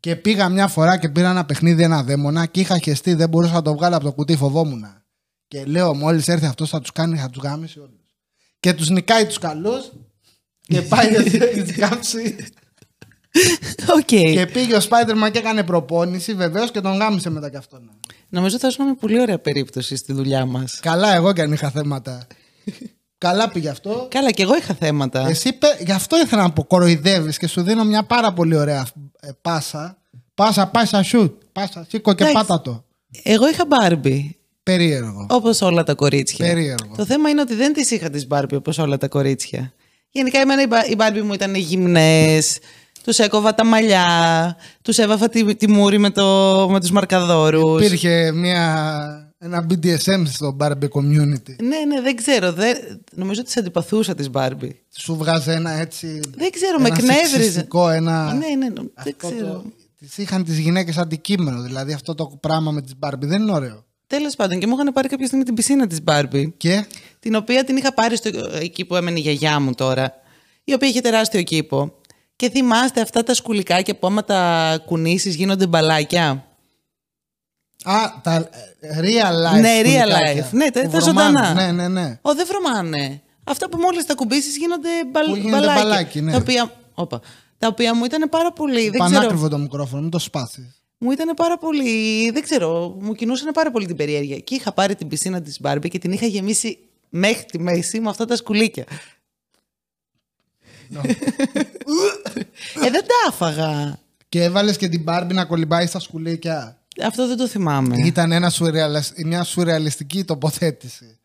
[0.00, 3.14] Και πήγα μια φορά και πήρα ένα παιχνίδι, ένα δαίμονα και είχα χεστεί.
[3.14, 4.84] Δεν μπορούσα να το βγάλω από το κουτί, φοβόμουν.
[5.48, 8.00] Και λέω, μόλις έρθει αυτός θα τους κάνει, θα τους γαμήσει όλους.
[8.60, 9.92] Και τους νικάει τους καλούς.
[10.60, 12.36] Και πάει να τους κάψει.
[13.98, 14.04] Οκ.
[14.04, 17.90] και πήγε ο Spider-Man και έκανε προπόνηση βεβαίως και τον γάμησε μετά κι αυτόν.
[18.28, 20.78] Νομίζω θα σου μια πολύ ωραία περίπτωση στη δουλειά μας.
[20.82, 22.26] Καλά, εγώ κι αν είχα θέματα.
[23.18, 24.06] Καλά πήγε αυτό.
[24.10, 25.28] Καλά, και εγώ είχα θέματα.
[25.28, 28.86] Εσύ πε- γι' αυτό ήθελα να πω κοροϊδεύεις και σου δίνω μια πάρα πολύ ωραία
[29.20, 29.98] ε, πάσα.
[30.34, 31.42] Πάσα, πάσα, σουτ.
[31.52, 32.46] Πάσα, σήκω και Εντάξει.
[32.46, 32.84] πάτα το.
[33.22, 34.36] Εγώ είχα Μπάρμπι.
[34.62, 35.26] Περίεργο.
[35.30, 36.46] Όπως όλα τα κορίτσια.
[36.46, 36.94] Περίεργο.
[36.96, 39.72] Το θέμα είναι ότι δεν τι είχα τι Μπάρμπι όπως όλα τα κορίτσια.
[40.10, 42.58] Γενικά, εμένα οι Μπα- οι Μπάρμπι μου ήταν γυμνές.
[43.08, 44.56] Τους έκοβα τα μαλλιά.
[44.82, 47.84] Τους έβαφα τη, τη μούρη με, το, με τους μαρκαδόρους.
[47.86, 51.54] Υπήρχε μια, ένα BDSM στο Barbie community.
[51.62, 52.52] Ναι, ναι, δεν ξέρω.
[52.52, 52.76] Δεν...
[53.14, 54.80] Νομίζω ότι τι αντιπαθούσα τι Μπάρμπι.
[54.98, 56.20] Σου βγάζει ένα έτσι.
[56.36, 57.28] Δεν ξέρω, με ένα εκνεύριζε.
[57.28, 58.32] σεξιστικό, ένα.
[58.32, 59.52] Ναι, ναι, δεν αυτό ξέρω.
[59.52, 59.64] Το...
[59.98, 61.62] Τις είχαν τις γυναίκες αντικείμενο.
[61.62, 63.84] Δηλαδή αυτό το πράγμα με τις Barbie δεν είναι ωραίο.
[64.06, 66.54] Τέλος πάντων, και μου είχαν πάρει κάποια στιγμή την πισίνα της Μπάρμπι.
[66.56, 66.86] Και;
[67.20, 70.12] Την οποία την είχα πάρει στο, εκεί που έμενε η γιαγιά μου τώρα,
[70.64, 71.97] η οποία είχε τεράστιο κήπο.
[72.38, 76.44] Και θυμάστε αυτά τα σκουλικάκια που άμα τα κουνήσεις γίνονται μπαλάκια;
[77.84, 78.48] Α, τα
[78.80, 79.60] ε, real life.
[79.60, 80.50] Ναι, real σκουλικάκια life.
[80.50, 81.38] Ναι, τα- που τα βρωμάνε.
[81.38, 81.54] ζωντανά.
[81.54, 82.18] Ναι, ναι, ναι.
[82.22, 83.22] Ω, δεν βρωμάνε.
[83.44, 85.82] Αυτά που μόλις τα κουμπίσεις γίνονται μπαλ, Που γίνεται μπαλάκια.
[85.82, 86.32] μπαλάκι, ναι.
[86.32, 87.20] τα, οποία, όπα,
[87.58, 88.82] τα οποία μου ήταν πάρα πολύ...
[88.90, 90.82] Δεν ξέρω, Πανάκριβο το μικρόφωνο, μην το σπάσεις.
[90.98, 92.30] μου ήταν πάρα πολύ...
[92.30, 94.38] Δεν ξέρω, μου κινούσαν πάρα πολύ την περιέργεια.
[94.38, 98.08] Και είχα πάρει την πισίνα της Μπάρμπι και την είχα γεμίσει μέχρι τη μέση με
[98.10, 98.84] αυτά τα σκουλίκια.
[102.84, 103.98] Ε, δεν τα άφαγα.
[104.28, 106.76] Και έβαλες και την Barbie να κολυμπάει στα σκουλίκια.
[107.04, 107.96] Αυτό δεν το θυμάμαι.
[107.98, 111.18] Ήταν ένα σουρεαλισ- μια σουρεαλιστική τοποθέτηση.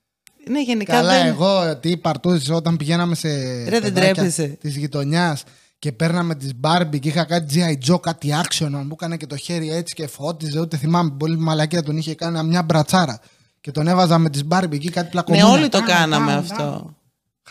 [0.50, 1.26] Ναι, γενικά Καλά, δεν...
[1.26, 3.30] εγώ τι παρτούζησε όταν πηγαίναμε σε.
[3.70, 4.48] Ρε, δεν τρέπεσαι.
[4.48, 5.44] Της γειτονιάς
[5.80, 7.92] και παίρναμε τι Barbie και είχα κάτι G.I.
[7.94, 8.70] Joe, κάτι action.
[8.70, 10.60] Μου έκανε και το χέρι έτσι και φώτιζε.
[10.60, 11.12] Ούτε θυμάμαι.
[11.20, 13.20] Πολύ μαλακία τον είχε κάνει μια μπρατσάρα.
[13.62, 15.48] Και τον έβαζα με τι Barbie εκεί κάτι Ναι, πλακωμένα.
[15.48, 16.96] όλοι το Τάμ, κάναμε τάμ, αυτό.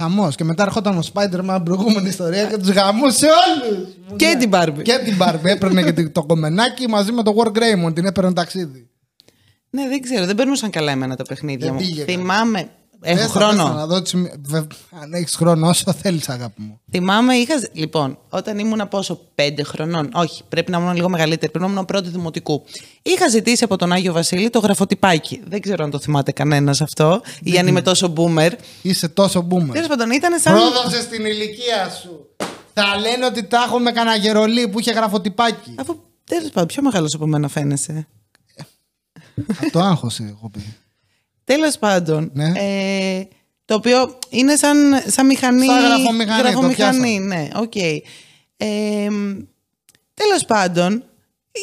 [0.02, 0.14] Τάμ.
[0.14, 0.34] Χαμός.
[0.34, 3.88] Και μετά ερχόταν ο Spider-Man προηγούμενη ιστορία και τους γαμούσε όλους.
[4.16, 4.82] Και την Barbie.
[4.82, 5.44] Και την Barbie.
[5.44, 7.94] Έπαιρνε και το κομμενάκι μαζί με το War Greymon.
[7.94, 8.86] Την έπαιρνε ταξίδι.
[9.70, 10.26] Ναι, δεν ξέρω.
[10.26, 11.80] Δεν περνούσαν καλά εμένα τα παιχνίδια Δεν μου.
[11.80, 12.68] πήγε καλά.
[13.04, 13.20] Θυμάμαι.
[13.20, 13.62] Έχω Πες τα, χρόνο.
[13.62, 16.80] πες τα, να δω τις σημει- Βε- Αν έχεις χρόνο, όσο θέλεις, αγάπη μου.
[16.90, 17.54] Θυμάμαι, είχα.
[17.72, 20.10] Λοιπόν, όταν ήμουν πόσο, πέντε χρονών.
[20.14, 21.52] Όχι, πρέπει να ήμουν λίγο μεγαλύτερη.
[21.52, 22.64] Πρέπει να ήμουν πρώτη δημοτικού.
[23.02, 25.40] Είχα ζητήσει από τον Άγιο Βασίλη το γραφοτυπάκι.
[25.48, 28.50] Δεν ξέρω αν το θυμάται κανένας αυτό, ή αν είμαι τόσο boomer.
[28.82, 29.72] Είσαι τόσο boomer.
[29.72, 30.54] Τέλος πάντων, ήταν σαν.
[30.54, 32.26] Πρόδωσε την ηλικία σου.
[32.74, 35.74] Θα λένε ότι τα έχω με κανένα γερολί που είχε γραφοτυπάκι.
[35.78, 38.06] Αφού τέλος πάντων, πιο μεγάλος από μένα φαίνεσαι.
[39.60, 40.76] Αυτό άγχωσε, έχω πει.
[41.44, 42.30] Τέλος πάντων.
[42.34, 42.52] Ναι.
[42.56, 43.28] Ε,
[43.64, 44.76] το οποίο είναι σαν,
[45.06, 45.66] σαν μηχανή.
[45.66, 47.20] Σαν γραφομηχανή, το πιάσα.
[47.20, 47.76] ναι, οκ.
[48.56, 49.08] Ε,
[50.14, 51.04] Τέλος πάντων,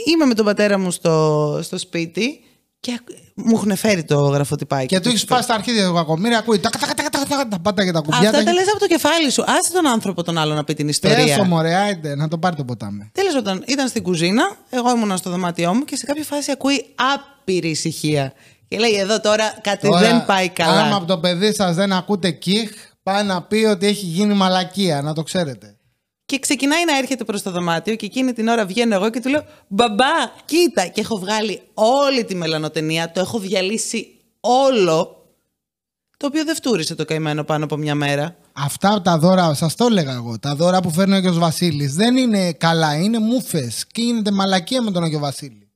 [0.05, 2.39] είμαι με τον πατέρα μου στο, στο σπίτι
[2.79, 2.99] και
[3.35, 4.85] μου έχουν φέρει το γραφοτυπάκι.
[4.85, 7.59] Και του έχεις σπάσει τα αρχίδια του κακομίρι, ακούει τα τα τα τα τα τα
[7.59, 8.29] πάτα και τα κουμπιά.
[8.29, 9.43] Αυτά τα λες από το κεφάλι σου.
[9.47, 11.43] Άσε τον άνθρωπο τον άλλο να πει την Πες ιστορία.
[11.43, 13.09] μωρέ, άιντε, να το πάρει το ποτάμι.
[13.13, 16.85] Τέλος πάντων, ήταν στην κουζίνα, εγώ ήμουνα στο δωμάτιό μου και σε κάποια φάση ακούει
[17.13, 18.33] άπειρη ησυχία.
[18.69, 20.81] Και λέει: Εδώ τώρα κάτι Τώρα, δεν πάει καλά.
[20.81, 22.71] Άμα από το παιδί σας δεν ακούτε κιχ,
[23.03, 25.77] πάει να πει ότι έχει γίνει μαλακία, να το ξέρετε.
[26.25, 29.29] Και ξεκινάει να έρχεται προς το δωμάτιο και εκείνη την ώρα βγαίνω εγώ και του
[29.29, 30.05] λέω: Μπαμπά,
[30.45, 30.85] κοίτα!
[30.85, 34.07] Και έχω βγάλει όλη τη μελανοτενία, το έχω διαλύσει
[34.39, 35.13] όλο.
[36.17, 38.35] Το οποίο δεν φτούρισε το καημένο πάνω από μια μέρα.
[38.53, 40.39] Αυτά τα δώρα, σας το έλεγα εγώ.
[40.39, 43.71] Τα δώρα που φέρνει ο Άγιος Βασίλης δεν είναι καλά, είναι μούφε.
[43.91, 45.68] Και γίνεται μαλακία με τον Άγιο Βασίλη.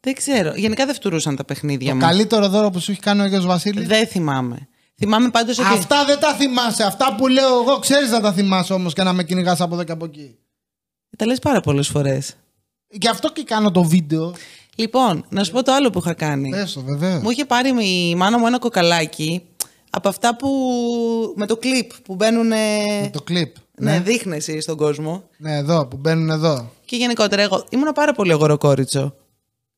[0.00, 0.52] Δεν ξέρω.
[0.56, 2.00] Γενικά δεν φτουρούσαν τα παιχνίδια Το μου.
[2.00, 4.68] καλύτερο δώρο που σου έχει κάνει ο Άγιος Βασίλης; Δεν θυμάμαι.
[4.96, 5.68] Θυμάμαι πάντως ότι.
[5.72, 6.82] Αυτά δεν τα θυμάσαι.
[6.84, 9.84] Αυτά που λέω εγώ ξέρεις να τα θυμάσαι όμως και να με κυνηγάς από εδώ
[9.84, 10.36] και από εκεί.
[11.16, 12.34] Τα λες πάρα πολλές φορές.
[12.88, 14.34] Γι' αυτό και κάνω το βίντεο.
[14.74, 16.50] Λοιπόν, να σου πω το άλλο που είχα κάνει.
[16.54, 17.22] Έστω, βεβαίως.
[17.22, 19.42] Μου είχε πάρει η μάνα μου ένα κοκαλάκι
[19.90, 20.48] από αυτά που.
[21.36, 22.46] με το κλιπ που μπαίνουν.
[22.46, 23.54] Με το κλιπ.
[23.76, 25.22] Ναι, δείχνει εσύ στον κόσμο.
[25.38, 26.70] Ναι, εδώ που μπαίνουν εδώ.
[26.84, 29.14] Και γενικότερα, εγώ ήμουν πάρα πολύ αγοροκόριτσο.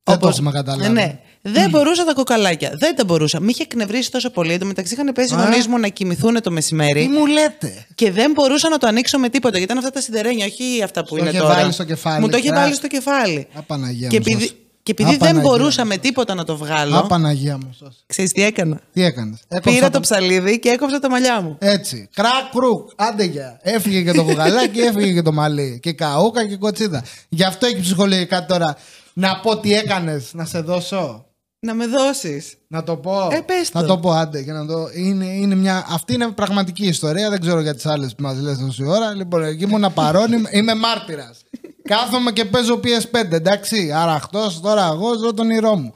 [0.05, 0.89] Δεν το έχουμε καταλάβει.
[0.93, 2.73] Ναι, δεν μπορούσα τα κοκαλάκια.
[2.79, 3.41] Δεν τα μπορούσα.
[3.41, 4.53] Με είχε εκνευρίσει τόσο πολύ.
[4.53, 5.43] Εν τω μεταξύ είχαν πέσει οι Α.
[5.45, 7.07] γονείς μου να κοιμηθούν το Τι μεσημέρι.
[7.09, 9.59] μου λέτε; Και δεν μπορούσα να το ανοίξω με τίποτα.
[9.59, 11.55] Γιατί ήταν αυτά τα σιδερένια, όχι αυτά που Στο είναι είχε τώρα.
[11.55, 12.55] βάλει στο κεφάλι, Μου το είχε α.
[12.55, 13.47] βάλει στο κεφάλι.
[13.55, 14.55] Α, Παναγία Και μου επειδή, σώσε.
[14.83, 16.97] και επειδή Α, δεν Παναγία μπορούσα μου με τίποτα να το βγάλω.
[16.97, 17.75] Α, Παναγία μου.
[17.79, 17.97] σώσε.
[18.07, 21.57] Ξέρεις τι έκανα; Τι έκανες; Πήρα το ψαλίδι και έκοψα τα μαλλιά μου.
[21.59, 22.09] Έτσι.
[22.15, 22.91] Κρακ, κρουκ.
[22.97, 23.59] Άντε για.
[23.63, 25.79] Έφυγε και το κουκαλάκι, έφυγε και το μαλλί.
[25.83, 27.05] Και καούκα και κοτσίδα.
[27.29, 28.77] Γι' αυτό έχει ψυχολογικά τώρα
[29.15, 31.27] να πω τι έκανες, να σε δώσω.
[31.67, 32.55] Να με δώσεις.
[32.69, 33.29] Να το πω.
[33.33, 33.87] Ε, πες Να το.
[33.87, 34.43] το πω, άντε.
[34.43, 34.89] Και να το...
[34.95, 35.87] είναι, είναι μια...
[35.89, 37.31] Αυτή είναι πραγματική ιστορία.
[37.31, 39.15] Δεν ξέρω για τις άλλες που μας λες τόση ώρα.
[39.15, 41.43] Λοιπόν, εκεί ήμουν παρόν, είμαι, είμαι μάρτυρας.
[41.91, 43.93] Κάθομαι και παίζω PS5, εντάξει.
[43.93, 45.93] Αραχτό, τώρα εγώ ζω τον ήρω μου.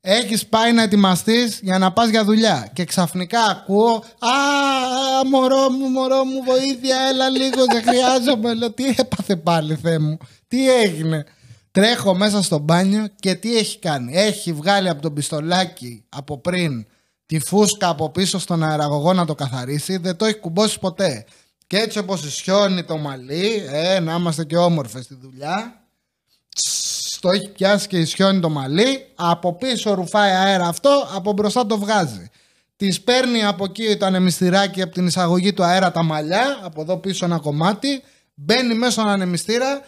[0.00, 2.70] Έχεις πάει να ετοιμαστείς για να πας για δουλειά.
[2.72, 4.04] Και ξαφνικά ακούω.
[4.18, 4.28] Α,
[5.30, 8.54] μωρό μου, μωρό μου, βοήθεια, έλα λίγο, δεν χρειάζομαι.
[8.54, 10.16] Λέω, τι έπαθε πάλι, Θεέ μου,
[10.48, 11.24] τι έγινε.
[11.72, 14.16] Τρέχω μέσα στο μπάνιο και τι έχει κάνει.
[14.16, 16.86] Έχει βγάλει από τον πιστολάκι από πριν
[17.26, 19.96] τη φούσκα από πίσω στον αεραγωγό να το καθαρίσει.
[19.96, 21.24] Δεν το έχει κουμπώσει ποτέ.
[21.66, 25.84] Και έτσι όπως ισιώνει το μαλλί, ε, να είμαστε και όμορφες στη δουλειά,
[26.54, 31.66] τσ, το έχει πιάσει και ισιώνει το μαλλί, από πίσω ρουφάει αέρα αυτό, από μπροστά
[31.66, 32.30] το βγάζει.
[32.76, 36.96] Τη παίρνει από εκεί το ανεμιστηράκι από την εισαγωγή του αέρα τα μαλλιά, από εδώ
[36.96, 38.02] πίσω ένα κομμάτι,
[38.34, 39.80] μπαίνει μέσα στον ανεμιστήρα,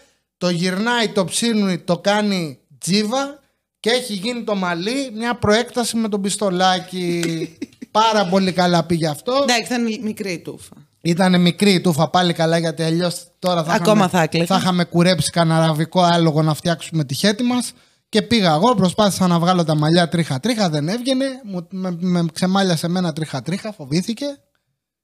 [0.44, 3.38] το γυρνάει, το ψήνει, το κάνει τζίβα
[3.80, 7.22] και έχει γίνει το μαλλί μια προέκταση με τον πιστολάκι.
[7.90, 9.32] Πάρα πολύ καλά πήγε αυτό.
[9.42, 10.74] Εντάξει, ήταν μικρή η τούφα.
[11.00, 14.46] Ήταν μικρή η τούφα πάλι καλά γιατί αλλιώς τώρα θα, Ακόμα είχαμε, θα έκλαιγε.
[14.46, 17.72] θα είχαμε κουρέψει κανένα αραβικό άλογο να φτιάξουμε τη χέτη μας.
[18.08, 21.26] Και πήγα εγώ, προσπάθησα να βγάλω τα μαλλιά τρίχα-τρίχα, δεν έβγαινε.
[21.44, 24.26] Μου, με, με ξεμάλιασε εμένα τρίχα-τρίχα, φοβήθηκε.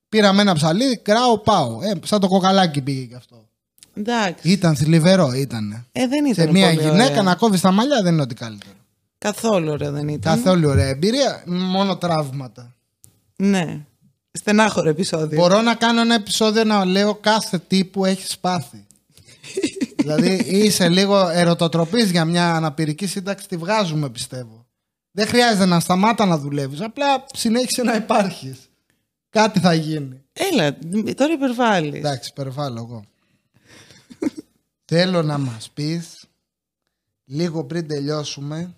[0.09, 1.79] Πήραμε ένα ψαλίδι, κράω, πάω.
[1.83, 3.50] Ε, σαν το κοκαλάκι πήγε και αυτό.
[3.95, 4.51] Εντάξει.
[4.51, 5.87] Ήταν θλιβερό, ήταν.
[5.93, 7.23] Ε, δεν ήταν Σε μια πολύ γυναίκα ωραία.
[7.23, 8.75] να κόβεις τα μαλλιά δεν είναι ότι καλύτερο.
[9.19, 10.35] Καθόλου ωραία δεν ήταν.
[10.37, 12.75] Καθόλου ωραία εμπειρία, μόνο τραύματα.
[13.37, 13.81] Ναι.
[14.33, 15.41] Στενάχωρο επεισόδιο.
[15.41, 18.87] Μπορώ να κάνω ένα επεισόδιο να λέω κάθε τι που έχεις πάθει.
[19.97, 24.67] δηλαδή είσαι λίγο ερωτοτροπής για μια αναπηρική σύνταξη, τη βγάζουμε πιστεύω.
[25.13, 28.59] Δεν χρειάζεται να σταμάτα να δουλεύεις, απλά συνέχισε να υπάρχεις.
[29.31, 30.23] Κάτι θα γίνει.
[30.33, 30.77] Έλα,
[31.15, 31.99] τώρα υπερβάλλεις.
[31.99, 33.05] Εντάξει, υπερβάλλω εγώ.
[34.93, 36.25] Θέλω να μας πεις
[37.25, 38.75] λίγο πριν τελειώσουμε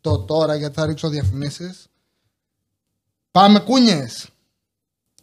[0.00, 1.86] το τώρα γιατί θα ρίξω διαφημίσεις.
[3.30, 4.28] Πάμε κούνιες.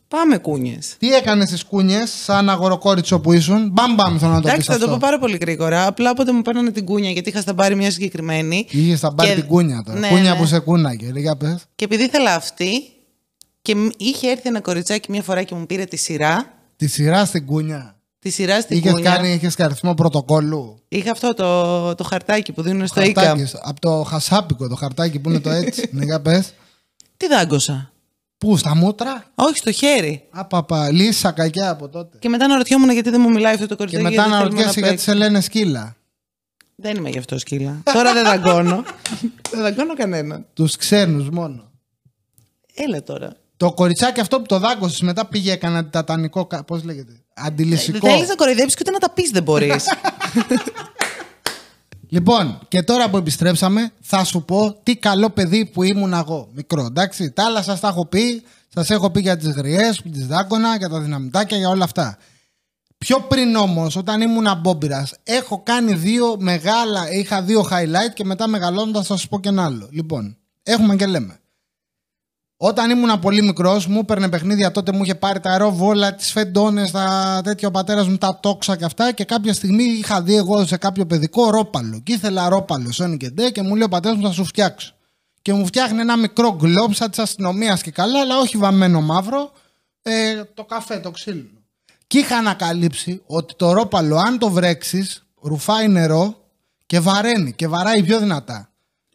[0.07, 0.95] Πάμε κούνιες.
[0.99, 4.71] Τι έκανες στις κούνιες, σαν αγοροκόριτσο που ήσουν; Μπαμ, μπαμ, θέλω να το πεις Εντάξει,
[4.71, 4.91] θα το αυτό.
[4.93, 5.85] πω πάρα πολύ γρήγορα.
[5.87, 8.67] Απλά όποτε μου παίρνανε την κούνια, γιατί είχα στα πάρει μια συγκεκριμένη.
[8.69, 9.99] Είχες στα πάρει Και- την κούνια τώρα.
[9.99, 10.39] Ναι, κούνια ναι.
[10.39, 11.11] που σε κούναγε.
[11.15, 11.63] Για πες.
[11.75, 12.69] Και επειδή ήθελα αυτή,
[13.61, 16.53] Και μ- είχε έρθει ένα κοριτσάκι μια φορά και μου πήρε τη σειρά.
[16.75, 17.95] Τη σειρά στην κούνια.
[18.21, 19.11] Τη σειρά στην Είχες κούνια.
[19.15, 20.79] κάνει, είχες αριθμό πρωτοκόλλου.
[20.87, 23.59] Είχα αυτό το, το χαρτάκι που δίνουν στο Χαρτάκι, ΙΚΑ.
[23.63, 25.89] Από το χασάπικο το χαρτάκι που είναι το έτσι.
[25.93, 26.53] ναι, για πες.
[27.17, 27.91] Τι δάγκωσα.
[28.37, 30.27] Πού, στα μούτρα; Όχι, στο χέρι.
[30.29, 32.17] Απαπα, λύσα κακιά από τότε.
[32.19, 34.03] Και μετά αναρωτιόμουν γιατί δεν μου μιλάει αυτό το Και κοριτσάκι.
[34.03, 35.05] μετά γιατί να θέλουμε ρωτιέσαι γιατί παίξει.
[35.05, 35.95] σε λένε σκύλα.
[36.75, 37.81] Δεν είμαι γι' αυτό σκύλα.
[37.93, 38.83] Τώρα δεν δαγκώνω.
[39.51, 40.45] δεν δαγκώνω κανέναν.
[40.53, 41.71] Τους ξένους μόνο.
[42.73, 43.35] Έλα τώρα.
[43.57, 48.07] Το κοριτσάκι αυτό που το δάγκωσες μετά πήγε έκανα τατανικό, κα- πώς λέγεται, αντιλησικό.
[48.07, 49.85] Θέλεις να κοροϊδέψεις και ούτε να τα πεις δεν μπορείς.
[52.13, 56.49] Λοιπόν, και τώρα που επιστρέψαμε, θα σου πω τι καλό παιδί που ήμουν εγώ.
[56.53, 57.31] Μικρό, εντάξει.
[57.31, 58.43] Τα άλλα σας τα έχω πει.
[58.73, 62.17] Σας έχω πει για τις γριές που τις δάκωνα, για τα δυναμητάκια, για όλα αυτά.
[62.97, 67.11] Πιο πριν όμως, όταν ήμουν αμπόμπυρα, έχω κάνει δύο μεγάλα.
[67.11, 69.87] Είχα δύο highlight και μετά μεγαλώνοντα θα σα πω και ένα άλλο.
[69.91, 71.40] Λοιπόν, έχουμε και λέμε.
[72.63, 76.91] Όταν ήμουν πολύ μικρός, μου έπαιρνε παιχνίδια τότε, μου είχε πάρει τα αεροβόλα, τις φεντόνες,
[76.91, 79.11] τα τέτοια ο πατέρας μου, τα τόξα και αυτά.
[79.11, 82.01] Και κάποια στιγμή είχα δει εγώ σε κάποιο παιδικό ρόπαλο.
[82.03, 84.93] Και ήθελα ρόπαλο, Sony και ντε, και μου λέει ο πατέρας μου θα σου φτιάξω.
[85.41, 89.51] Και μου φτιάχνει ένα μικρό γκλόπ σαν της αστυνομίας και καλά, αλλά όχι βαμμένο μαύρο,
[90.01, 91.61] ε, το καφέ, το ξύλινο.
[92.07, 96.35] Και είχα ανακαλύψει ότι το ρόπαλο, αν το βρέξεις, ρουφάει νερό
[96.85, 98.70] και βαραίνει και βαράει πιο δυνατά.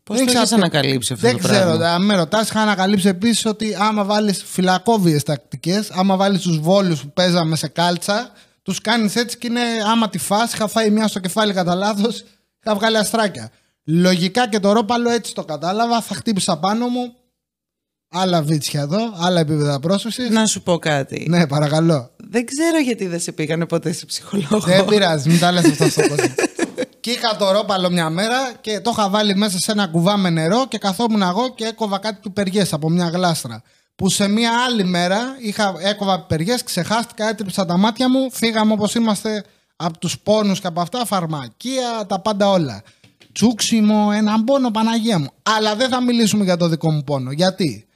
[0.07, 1.89] Πώ Δεν το ξέρω έχεις τι- ανακαλύψει αυτό Δεν το ξέρω, πράγμα.
[1.95, 7.01] αν με ρωτάς, είχα ανακαλύψει επίσης ότι άμα βάλεις φυλακόβιες τακτικές, άμα βάλεις τους βόλους
[7.01, 8.31] που παίζαμε σε κάλτσα,
[8.63, 12.25] τους κάνεις έτσι και είναι άμα τη φας, είχα φάει μια στο κεφάλι κατά λάθος,
[12.65, 13.51] είχα βγάλει αστράκια.
[13.85, 17.13] Λογικά και το ρόπαλο έτσι το κατάλαβα, θα χτύπησα πάνω μου.
[18.11, 20.31] Άλλα βίτσια εδώ, άλλα επίπεδα πρόσφυσης.
[20.31, 21.27] Να σου πω κάτι.
[21.29, 22.11] Ναι, παρακαλώ.
[22.31, 24.59] Δεν ξέρω γιατί δεν σε πήγανε ποτέ σε ψυχολόγο.
[24.61, 26.35] Δεν πειράζει, μην τα λες αυτό στον κόσμο.
[27.07, 30.31] Και είχα το ρόπαλο μια μέρα και το είχα βάλει μέσα σε ένα κουβά με
[30.31, 33.63] νερό και καθόμουν εγώ και έκοβα κάτι πιπεριές από μια γλάστρα.
[33.97, 38.95] Που σε μια άλλη μέρα είχα, έκοβα πιπεριές, ξεχάστηκα, έτριψα τα μάτια μου, φύγαμε όπως
[38.95, 39.45] είμαστε
[39.77, 42.83] από τους πόνους και από αυτά, φαρμακεία, τα πάντα όλα.
[43.33, 45.29] Τσούξιμο, έναν πόνο, Παναγία μου.
[45.43, 47.31] Αλλά δεν θα μιλήσουμε για το δικό μου πόνο.
[47.31, 47.87] Γιατί;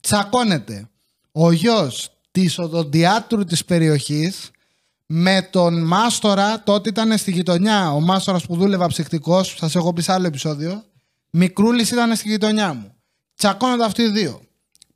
[0.00, 0.88] Τσακώνεται
[1.32, 4.50] ο γιος της οδοντιάτρου της περιοχής
[5.16, 7.92] με τον Μάστορα, τότε ήταν στη γειτονιά.
[7.92, 10.84] Ο Μάστορας που δούλευα ψυχτικό, σα έχω πει σε άλλο επεισόδιο.
[11.30, 12.94] Μικρούλης ήταν στη γειτονιά μου.
[13.36, 14.40] Τσακώνονται αυτοί οι δύο.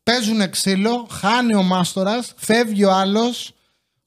[0.02, 3.52] Παίζουν ξύλο, χάνει ο Μάστορας, φεύγει ο άλλος,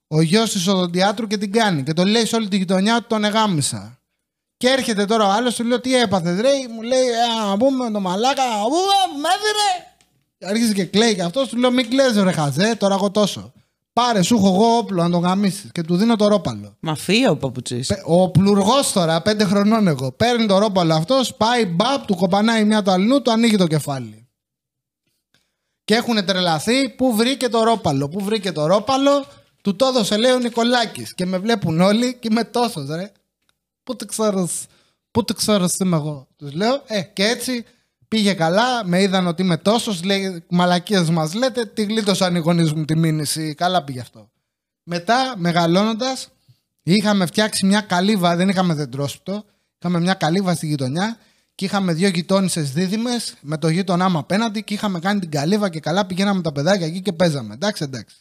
[0.08, 1.84] ο γιος της οδοντιάτρου και την κάνει.
[1.84, 4.00] Και το λέει σε όλη τη γειτονιά ότι τον εγάμισα.
[4.58, 7.08] Και έρχεται τώρα ο άλλος, του λέω τι έπαθε, ρε, μου λέει
[7.42, 9.88] «Α, να πούμε με το μαλάκα, να πούμε, μέθυρε.
[10.38, 13.54] Και Άρχισε και κλαίει και αυτός, του λέω μην κλαις ρε χαζέ, τώρα εγώ τόσο.
[13.94, 16.76] Πάρε, σου έχω εγώ όπλο να τον γαμίσεις και του δίνω το ρόπαλο.
[16.80, 17.88] Μαφία ο παπουτσής.
[17.88, 22.66] Πε- Ο πλουργός τώρα, πέντε χρονών εγώ, παίρνει το ρόπαλο αυτός, πάει μπαπ, του κοπανάει
[22.66, 24.28] μια του αλλού, του ανοίγει το κεφάλι.
[25.84, 28.10] Και έχουν τρελαθεί πού βρήκε το ρόπαλο.
[28.10, 29.26] Πού βρήκε το ρόπαλο,
[29.62, 31.14] του το έδωσε λέει ο Νικολάκης.
[31.16, 33.12] Και με βλέπουν όλοι και είμαι τόσος ρε.
[33.84, 34.50] Πού το ξέρω,
[35.12, 36.28] πού το ξέρω είμαι εγώ.
[36.36, 37.66] Τους λέω, ε, και έτσι
[38.12, 42.72] πήγε καλά, με είδαν ότι είμαι τόσος, λέει, μαλακίες μας λέτε, τη γλίτωσαν οι γονεί
[42.76, 43.54] μου τη μήνυση.
[43.54, 44.30] Καλά πήγε αυτό.
[44.84, 46.28] Μετά, μεγαλώνοντας,
[46.84, 49.44] είχαμε φτιάξει μια καλύβα, δεν είχαμε δεντρόσπιτο,
[49.80, 51.18] είχαμε μια καλύβα στη γειτονιά
[51.56, 55.70] και είχαμε δύο γειτόνισε δίδυμες με το γείτονά μου απέναντι και είχαμε κάνει την καλύβα
[55.70, 57.54] και καλά πηγαίναμε τα παιδάκια εκεί και παίζαμε.
[57.54, 58.16] Εντάξει, εντάξει.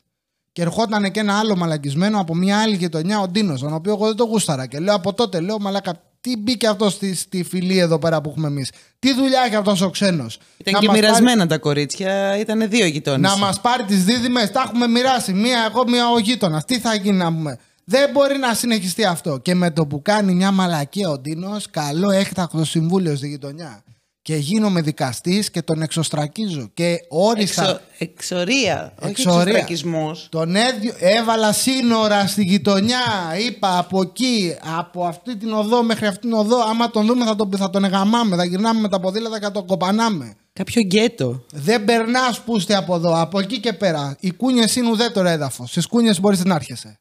[0.53, 4.07] Και ερχόταν και ένα άλλο μαλακισμένο από μια άλλη γειτονιά, ο Ντίνος, τον οποίο εγώ
[4.07, 4.66] δεν το γούσταρα.
[4.66, 8.28] Και λέω από τότε, λέω, Μαλάκα, τι μπήκε αυτός στη, στη φυλή εδώ πέρα που
[8.30, 12.87] έχουμε εμείς; Τι δουλειά έχει αυτός ο ξένος; Ήταν και μοιρασμένα τα κορίτσια, ήταν δύο
[12.87, 13.28] γειτόνιε.
[13.28, 15.33] Να μας πάρει τις δίδυμες, τα έχουμε μοιράσει.
[15.33, 16.64] Μία εγώ, μία ο γείτονας.
[16.64, 19.38] Τι θα γίνει να πούμε; Δεν μπορεί να συνεχιστεί αυτό.
[19.38, 23.83] Και με το που κάνει μια μαλακία ο Ντίνος, καλό έκτακτο συμβούλιο στη γειτονιά.
[24.22, 26.70] Και γίνομαι δικαστής και τον εξωστρακίζω.
[26.74, 27.62] Και όρισα.
[27.62, 27.80] Εξο...
[27.98, 29.40] Εξορία, όχι Εξορία.
[29.40, 30.26] εξωστρακισμούς.
[30.28, 32.98] Τον έδιο, έβαλα σύνορα στη γειτονιά.
[33.46, 36.61] Είπα από εκεί, από αυτή την οδό μέχρι αυτή την οδό.
[36.61, 38.37] Άμα τον δούμε θα τον, θα τον εγαμάμε.
[38.37, 40.35] Θα γυρνάμε με τα ποδήλατα και θα τον κοπανάμε.
[40.52, 41.44] Κάποιο γκέτο.
[41.52, 43.20] Δεν περνάς πούστη από εδώ.
[43.20, 44.16] Από εκεί και πέρα.
[44.20, 45.70] Οι κούνιες είναι ουδέτερο έδαφος.
[45.70, 47.00] Στις κούνιες μπορείς να έρχεσαι.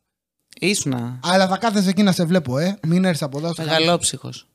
[0.59, 2.77] Ήσουνα Αλλά θα κάθεσαι εκεί να σε βλέπω, ε.
[2.87, 3.47] Μην έρθεις από εδώ.
[3.47, 3.79] σε χαμηλό.
[3.79, 4.47] μεγαλόψυχος.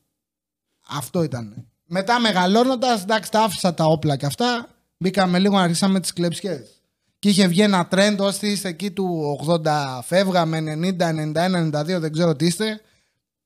[0.89, 1.67] Αυτό ήταν.
[1.85, 4.67] Μετά μεγαλώνοντας, εντάξει, τα άφησα τα όπλα και αυτά.
[4.97, 6.81] Μπήκαμε λίγο να αρχίσαμε τις κλεψιές.
[7.19, 12.11] Και είχε βγει ένα trend όσοι είστε εκεί του 80, φεύγαμε 90, 91, 92, δεν
[12.11, 12.81] ξέρω τι είστε.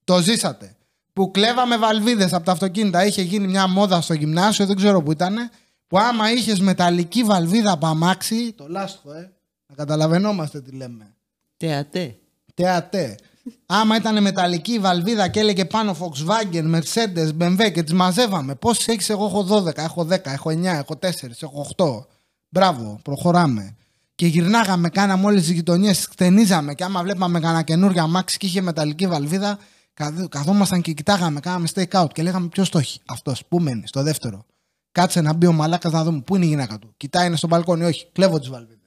[0.04, 0.76] Το ζήσατε.
[1.14, 3.06] Που κλέβαμε βαλβίδες από τα αυτοκίνητα.
[3.06, 5.50] Είχε γίνει μια μόδα στο γυμνάσιο, δεν ξέρω που ήταν.
[5.88, 9.32] Που άμα είχες μεταλλική βαλβίδα από αμάξι, το λάστιχο, ε.
[9.68, 11.14] Να καταλαβαίνόμαστε τι λέμε.
[11.58, 12.18] Τεατέ.
[12.54, 13.18] Τεατέ.
[13.66, 18.56] Άμα ήταν μεταλλική η βαλβίδα και έλεγε πάνω Volkswagen, Mercedes, BMW και τις μαζεύαμε.
[18.56, 21.08] Πόσες έχεις, εγώ έχω 12, έχω 10, έχω 9, έχω 4,
[21.42, 22.06] έχω 8.
[22.50, 23.76] Μπράβο, προχωράμε.
[24.16, 26.74] Και γυρνάγαμε, κάναμε όλες τις γειτονιές, χτενίζαμε.
[26.74, 29.60] Και άμα βλέπαμε κανένα καινούργιο αμάξι και είχε μεταλλική βαλβίδα,
[29.94, 33.00] καθ- καθόμασταν και κοιτάγαμε, κάναμε stake out και λέγαμε ποιος το έχει.
[33.06, 34.46] Αυτός, πού μένει, στο δεύτερο.
[34.92, 36.94] Κάτσε να μπει ο μαλάκας να δούμε πού είναι η γυναίκα του.
[36.98, 38.78] Κοιτάει, είναι στο μπαλκόνι, όχι, κλέβω τις βαλβίδες.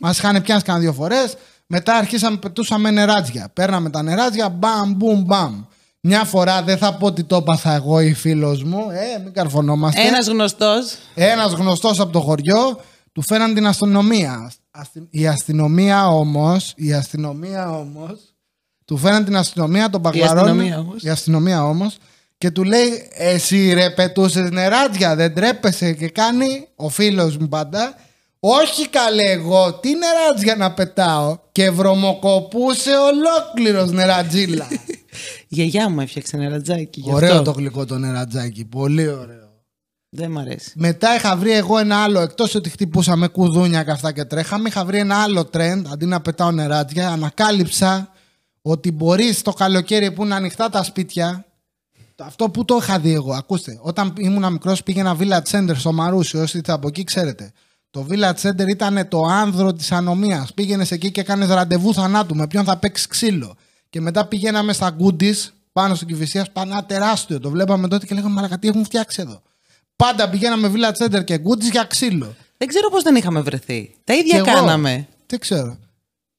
[0.00, 1.36] Μας είχαν πιάσει κανένα δύο φορές.
[1.66, 3.50] Μετά αρχίσαμε, πετούσαμε νεράτζια.
[3.52, 5.62] Παίρναμε τα νεράτζια, μπαμ, μπουμ, μπαμ.
[6.00, 10.00] Μια φορά δεν θα πω ότι το έπαθα εγώ ή φίλος μου, ε, μην καρφωνόμαστε.
[10.06, 10.94] Ένας γνωστός.
[11.14, 12.80] Ένας γνωστός από το χωριό
[13.12, 14.50] του φέραν την αστυνομία.
[14.70, 18.18] Αστι- Η αστυνομία όμως, η αστυνομία όμως,
[18.84, 20.40] του φέραν την αστυνομία, τον παγλαρώνει.
[20.50, 21.02] αστυνομία όμως.
[21.02, 21.96] Η αστυνομία όμως.
[22.38, 25.92] Και του λέει, εσύ ρε πετούσες νεράτια, δεν τρέπεσαι.
[25.92, 27.94] Και κάνει ο φίλος μου πάντα,
[28.46, 34.66] όχι καλέ εγώ, τι νεράτια να πετάω; Και βρωμοκοπούσε ολόκληρος νερατζίλα.
[34.70, 34.76] Η
[35.56, 37.00] γιαγιά μου έφτιαξε ένα ρατζάκι.
[37.00, 37.42] γι' ωραίο αυτό.
[37.42, 39.42] το γλυκό το νερατζάκι, πολύ ωραίο.
[40.08, 40.72] Δεν μ' αρέσει.
[40.74, 44.84] Μετά είχα βρει εγώ ένα άλλο, εκτός ότι χτυπούσαμε κουδούνια και αυτά και τρέχαμε, είχα
[44.84, 45.82] βρει ένα άλλο trend.
[45.92, 48.12] Αντί να πετάω νεράτια, ανακάλυψα
[48.62, 51.44] ότι μπορείς το καλοκαίρι που είναι ανοιχτά τα σπίτια.
[52.18, 53.78] Αυτό που το είχα δει εγώ, ακούστε.
[53.82, 56.36] Όταν ήμουν μικρός, πήγαινα Village Center στο Μαρούσι.
[56.36, 57.52] Όσοι είστε από εκεί, ξέρετε.
[57.94, 60.54] Το Village Center ήταν το άνδρο της ανομίας.
[60.54, 63.56] Πήγαινες εκεί και έκανες ραντεβού θανάτου με ποιον θα παίξεις ξύλο.
[63.90, 67.40] Και μετά πηγαίναμε στα Goodies πάνω στην Κυφυσίας, πανά τεράστιο.
[67.40, 69.42] Το βλέπαμε τότε και λέγαμε Μαλακα, τι έχουν φτιάξει εδώ.
[69.96, 72.34] Πάντα πηγαίναμε Village Center και Goodies για ξύλο.
[72.58, 73.94] Δεν ξέρω πώς δεν είχαμε βρεθεί.
[74.04, 75.06] Τα Και ίδια εγώ, κάναμε.
[75.26, 75.76] Δεν ξέρω.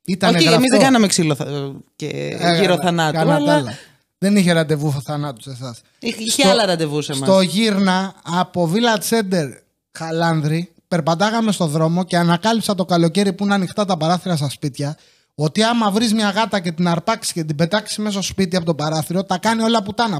[0.06, 0.76] Ήτανε Όχι, εμείς γραφτό.
[0.78, 2.08] δεν κάναμε ξύλο θα- και
[2.40, 3.18] Ε, γύρω ε, θανάτου.
[3.18, 3.74] κάνατε Αλλά άλλα.
[4.18, 5.82] Δεν είχε ραντεβού θανάτου σε εσάς.
[6.00, 7.28] είχε άλλα ραντεβού σε εμάς.
[7.30, 9.50] Στο γύρνα από Village Center
[9.98, 14.98] Χαλάνδρη, περπατάγαμε στο δρόμο και ανακάλυψα το καλοκαίρι που είναι ανοιχτά τα παράθυρα στα σπίτια
[15.36, 18.66] ότι άμα βρεις μια γάτα και την αρπάξεις και την πετάξεις μέσα στο σπίτι από
[18.66, 20.20] το παράθυρο, τα κάνει όλα πουτάνα.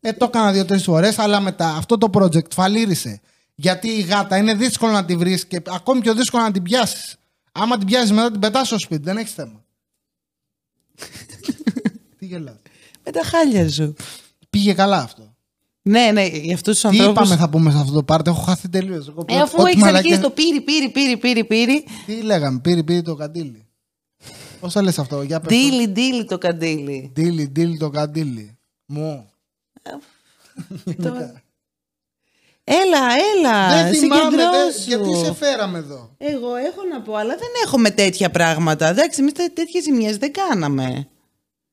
[0.00, 3.20] Ε, το έκανα δύο-τρεις φορές, αλλά μετά αυτό το project φαλήρισε.
[3.54, 7.16] Γιατί η γάτα είναι δύσκολο να τη βρεις και ακόμη πιο δύσκολο να την πιάσεις.
[7.52, 9.64] Άμα την πιάσεις μετά την πετάς στο σπίτι, δεν έχεις θέμα.
[12.18, 12.56] Τι γελάς.
[13.04, 13.94] Με τα χάλια σου.
[14.50, 15.29] Πήγε καλά αυτό.
[15.82, 17.10] Ναι, ναι, για αυτούς τους Τι ανθρώπου.
[17.20, 19.12] είπαμε θα πούμε σε αυτό το πάρτι, έχω χάθει τελείως.
[19.26, 21.84] Ε, αφού έχεις αρχίσει το πύρι, πύρι, πύρι, πύρι, πύρι.
[22.06, 23.66] Τι λέγαμε, πήρε, πήρε το καντήλι.
[24.60, 25.54] Πώς το λες αυτό, για πες το.
[25.54, 27.10] Ντίλι, ντίλι το καντήλι.
[27.14, 28.58] Ντίλι, ντίλι το καντήλι.
[28.86, 29.30] Μου.
[31.02, 31.32] Το-
[32.64, 32.98] Έλα,
[33.36, 33.82] έλα.
[33.82, 34.48] δεν θυμάμαι, δεν-
[34.80, 35.10] συγκεντρώσου.
[35.12, 36.14] γιατί σε φέραμε εδώ.
[36.18, 38.88] Εγώ έχω να πω, αλλά δεν έχουμε τέτοια πράγματα.
[38.88, 41.08] Εντάξει, εμείς τέτοιες ζημιές δεν κάναμε.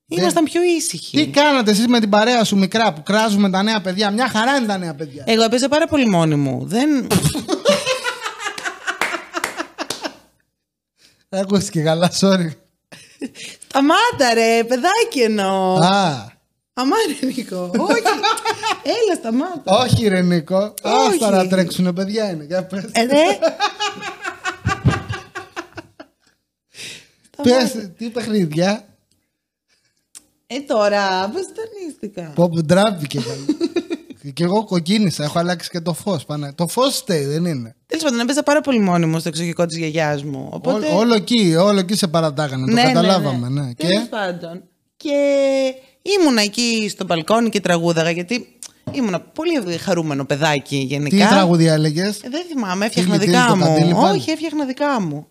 [0.10, 1.18] Ήμασταν πιο ήσυχοι.
[1.18, 4.56] Τι κάνατε εσείς με την παρέα σου μικρά που κράζουμε τα νέα παιδιά; Μια χαρά
[4.56, 5.24] είναι τα νέα παιδιά.
[5.28, 6.66] Εγώ έπαιζα πάρα πολύ μόνη μου.
[6.66, 6.90] Δεν...
[11.30, 12.50] Ακούστηκε καλά, sorry.
[13.68, 15.76] Σταμάτα ρε, παιδάκι εννοώ.
[15.76, 16.36] Α,
[16.74, 17.72] Αμά ρε Νίκο.
[17.78, 18.02] Όχι.
[18.84, 19.78] Έλα, σταμάτα.
[19.78, 20.74] όχι ρε Νίκο.
[20.82, 21.14] Όχι.
[21.14, 22.44] Άστα να τρέξουνε παιδιά είναι.
[22.44, 22.84] Για πες.
[22.92, 23.40] Ε, ρε.
[27.44, 28.86] Πες, τι παιχνίδια;
[30.48, 32.32] Ε, τώρα, βασιλιστικά.
[32.36, 33.58] Πω που ντράπηκε πάλι.
[34.34, 36.26] και εγώ κοκκίνησα, έχω αλλάξει και το φως.
[36.26, 36.54] Πάνε.
[36.56, 37.76] Το φως στέει, δεν είναι.
[37.86, 40.50] Τέλος πάντων, έπαιζα πάρα πολύ μόνη μου στο εξωτερικό της γιαγιάς μου.
[40.52, 40.88] Οπότε...
[40.88, 42.72] Ό- όλο εκεί, όλο εκεί σε παρατάγανε.
[42.72, 43.74] το καταλάβαμε, ναι.
[43.74, 44.64] Και Τέλος πάντων.
[44.98, 45.14] Και
[46.02, 48.48] ήμουνα εκεί στο μπαλκόνι και τραγούδαγα γιατί
[48.92, 51.16] ήμουνα πολύ χαρούμενο παιδάκι γενικά.
[51.28, 54.02] τι τραγούδια έλεγες; Ε, δεν θυμάμαι, έφτιαχνα Τίλι, δικά τίλι, το καντήλι μου.
[54.02, 54.18] πάλι.
[54.18, 55.28] Όχι, έφτιαχνα δικά μου.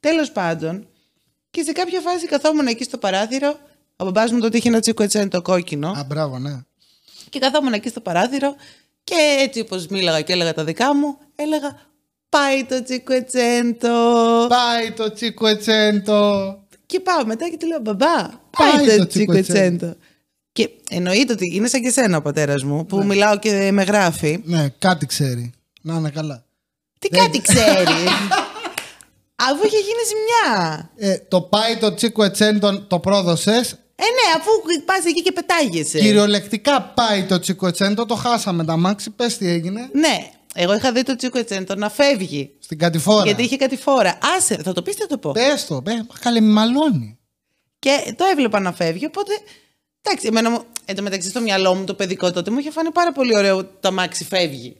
[0.00, 0.86] Τέλος πάντων.
[1.50, 3.56] Και σε κάποια φάση καθόμουν εκεί στο παράθυρο.
[4.00, 5.88] Ο μπαμπάς μου τότε είχε ένα τσίκο έτσι το κόκκινο.
[5.88, 6.60] Α, μπράβο, ναι.
[7.28, 8.54] Και καθόμουν εκεί στο παράθυρο
[9.04, 11.80] και έτσι όπως μίλαγα και έλεγα τα δικά μου, έλεγα
[12.28, 13.88] «Πάει το τσικουετσέντο».
[14.48, 16.58] Πάει το τσίκο ετσέντο.
[16.86, 19.96] Και πάω μετά και του λέω «Μπαμπά, πάει, το τσικουετσέντο».
[20.52, 24.42] Και εννοείται ότι είναι σαν και σένα ο πατέρας μου που μιλάω και με γράφει.
[24.44, 25.52] Ναι, κάτι ξέρει.
[25.82, 26.44] Να είναι καλά.
[26.98, 27.94] Τι κάτι ξέρει.
[29.48, 30.90] Αφού είχε γίνει ζημιά.
[30.96, 33.76] Ε, το πάει το τσίκο ετσέντο το πρόδωσες.
[34.00, 34.50] Ε, ναι, αφού
[34.84, 35.98] πας εκεί και πετάγεσαι.
[35.98, 39.10] Κυριολεκτικά πάει το τσίκο ετσέντο, το χάσαμε τα μάξι.
[39.10, 39.88] Πες τι έγινε.
[39.92, 42.50] Ναι, εγώ είχα δει το τσικουετσέντο να φεύγει.
[42.58, 43.24] Στην κατηφόρα.
[43.24, 44.18] Γιατί είχε κάτι φόρα.
[44.36, 45.30] Άσε, θα το πεις, θα το πω.
[45.30, 46.04] Πες το, πες.
[46.20, 47.18] Καλέ, μη μαλώνει.
[47.78, 49.32] Και το έβλεπα να φεύγει, οπότε.
[50.02, 52.90] Εντάξει, εμένα μου, εν τω μεταξύ στο μυαλό μου το παιδικό τότε μου είχε φανεί
[52.90, 54.76] πάρα πολύ ωραίο ότι το αμάξι φεύγει.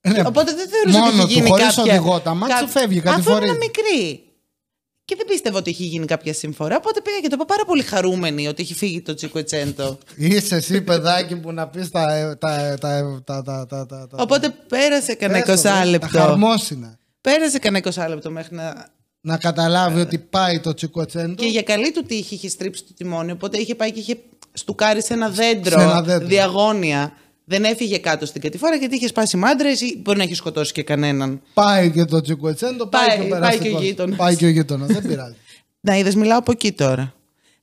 [0.00, 1.82] Ε, ναι, Οπότε δεν θεωρούσα μόνο ότι είχε του, γίνει χωρίς κάποια...
[1.94, 3.44] οδηγό, το αμάξι φεύγει, Αφού κατηφορίζει.
[3.46, 4.22] ήμουν μικρή.
[5.08, 6.76] Και δεν πίστευα ότι είχε γίνει κάποια συμφορά.
[6.76, 9.98] Οπότε πήγα και το είπα πάρα πολύ χαρούμενη ότι έχει φύγει το Τσίκο Ετσέντο.
[10.16, 12.36] Είσαι εσύ παιδάκι που να πεις τα.
[12.40, 16.18] τα, τα, τα, τα, τα, τα, τα Οπότε πέρασε κανένα Πες το, 20 Τα λεπτό.
[16.18, 16.98] χαρμόσυνα.
[17.20, 18.88] Πέρασε κανένα 20 λεπτό μέχρι να.
[19.20, 21.34] Να καταλάβει ότι πάει το τσικοτσέντο.
[21.34, 23.30] Και για καλή του τύχη είχε στρίψει το τιμόνι.
[23.32, 24.18] Οπότε είχε πάει και είχε
[24.52, 26.26] στουκάρει σε ένα δέντρο, Σε ένα δέντρο.
[26.28, 27.12] διαγώνια
[27.50, 30.82] Δεν έφυγε κάτω στην κατηφόρα γιατί είχε σπάσει μάντρες ή μπορεί να έχει σκοτώσει και
[30.82, 31.40] κανέναν.
[31.54, 33.78] Πάει και το τσικουετσέντο, πάει, Πάει- και ο πάει περαστικός.
[33.80, 34.16] και ο γείτονας.
[34.16, 34.88] Πάει και ο γείτονας.
[34.88, 35.34] Δεν πειράζει.
[35.88, 37.14] Να είδες, μιλάω από εκεί τώρα.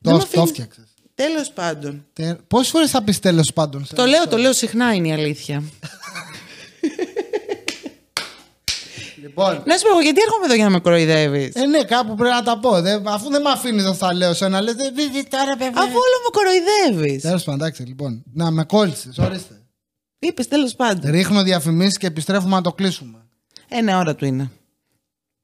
[0.02, 0.88] το το φτιάξε.
[1.16, 2.06] Τέλος πάντων.
[2.48, 3.86] Πόσες φορές θα πεις τέλος πάντων.
[3.86, 4.30] σε Το ένα λέω, show?
[4.30, 5.64] το λέω συχνά είναι η αλήθεια.
[9.22, 12.16] Λοιπόν, να σου πω εγώ, γιατί έρχομαι εδώ για να με κοροϊδεύεις; ε, ναι, κάπου
[12.16, 12.82] πρέπει να τα πω.
[12.82, 14.74] Δεν- αφού δεν με αφήνεις να στα λέω σε ένα, λε.
[14.74, 15.74] Τώρα βέβαια.
[15.76, 17.22] Αφού όλο με κοροϊδεύεις.
[17.22, 18.24] Τέλος πάντων, εντάξει, λοιπόν.
[18.34, 19.60] Να με κόλλησες, ορίστε.
[20.20, 21.12] Είπες τέλος πάντων.
[21.12, 23.26] Ρίχνω διαφημίσεις και επιστρέφουμε να το κλείσουμε.
[23.70, 24.52] Ένα ώρα του είναι.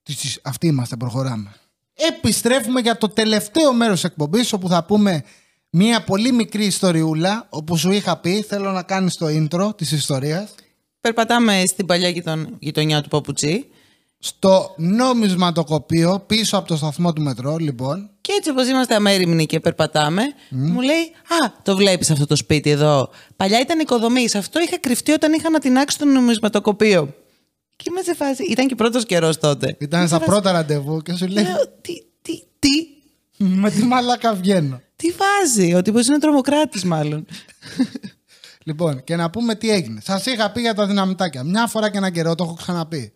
[0.03, 1.53] Τι- τι- Αυτοί είμαστε, προχωράμε.
[1.93, 5.23] Επιστρέφουμε για το τελευταίο μέρος εκπομπής όπου θα πούμε
[5.69, 7.47] μία πολύ μικρή ιστοριούλα.
[7.49, 10.55] Όπου σου είχα πει, θέλω να κάνεις το intro της ιστορίας.
[11.01, 13.65] Περπατάμε στην παλιά γειτον- γειτονιά του Παπουτσί.
[14.23, 18.09] Στο νόμισματοκοπείο πίσω από το σταθμό του μετρό, λοιπόν.
[18.21, 22.69] Και έτσι όπως είμαστε αμέριμνοι και περπατάμε, μου λέει: Α, το βλέπεις αυτό το σπίτι
[22.69, 23.09] εδώ.
[23.35, 24.35] Παλιά ήταν οικοδομής.
[24.35, 27.13] Αυτό είχα κρυφτεί όταν είχα να τεινάξει το νομισματοκοπείο.
[27.75, 28.43] Και είμαι σε φάση.
[28.43, 29.75] Ήταν και πρώτος καιρός τότε.
[29.79, 32.87] Ήταν Είμαι στα σε πρώτα ραντεβού και σου φάση, λέει Λέω, τι, τι, τι,
[33.45, 34.81] Με τη μαλάκα βγαίνω.
[34.95, 35.73] τι βάζει.
[35.75, 37.25] Ο τύπο είναι τρομοκράτης, μάλλον.
[38.63, 40.01] Λοιπόν, και να πούμε τι έγινε.
[40.03, 41.43] Σας είχα πει για τα δυναμητάκια.
[41.43, 43.13] Μια φορά και ένα καιρό, το έχω ξαναπεί.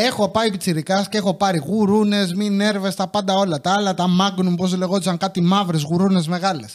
[0.00, 3.60] Έχω πάει πιτσιρικάς και έχω πάρει γουρούνες, μη νέρβες, τα πάντα όλα.
[3.60, 6.74] Τα άλλα, τα magnum, πώς λεγόντουσαν, κάτι μαύρες γουρούνες μεγάλες.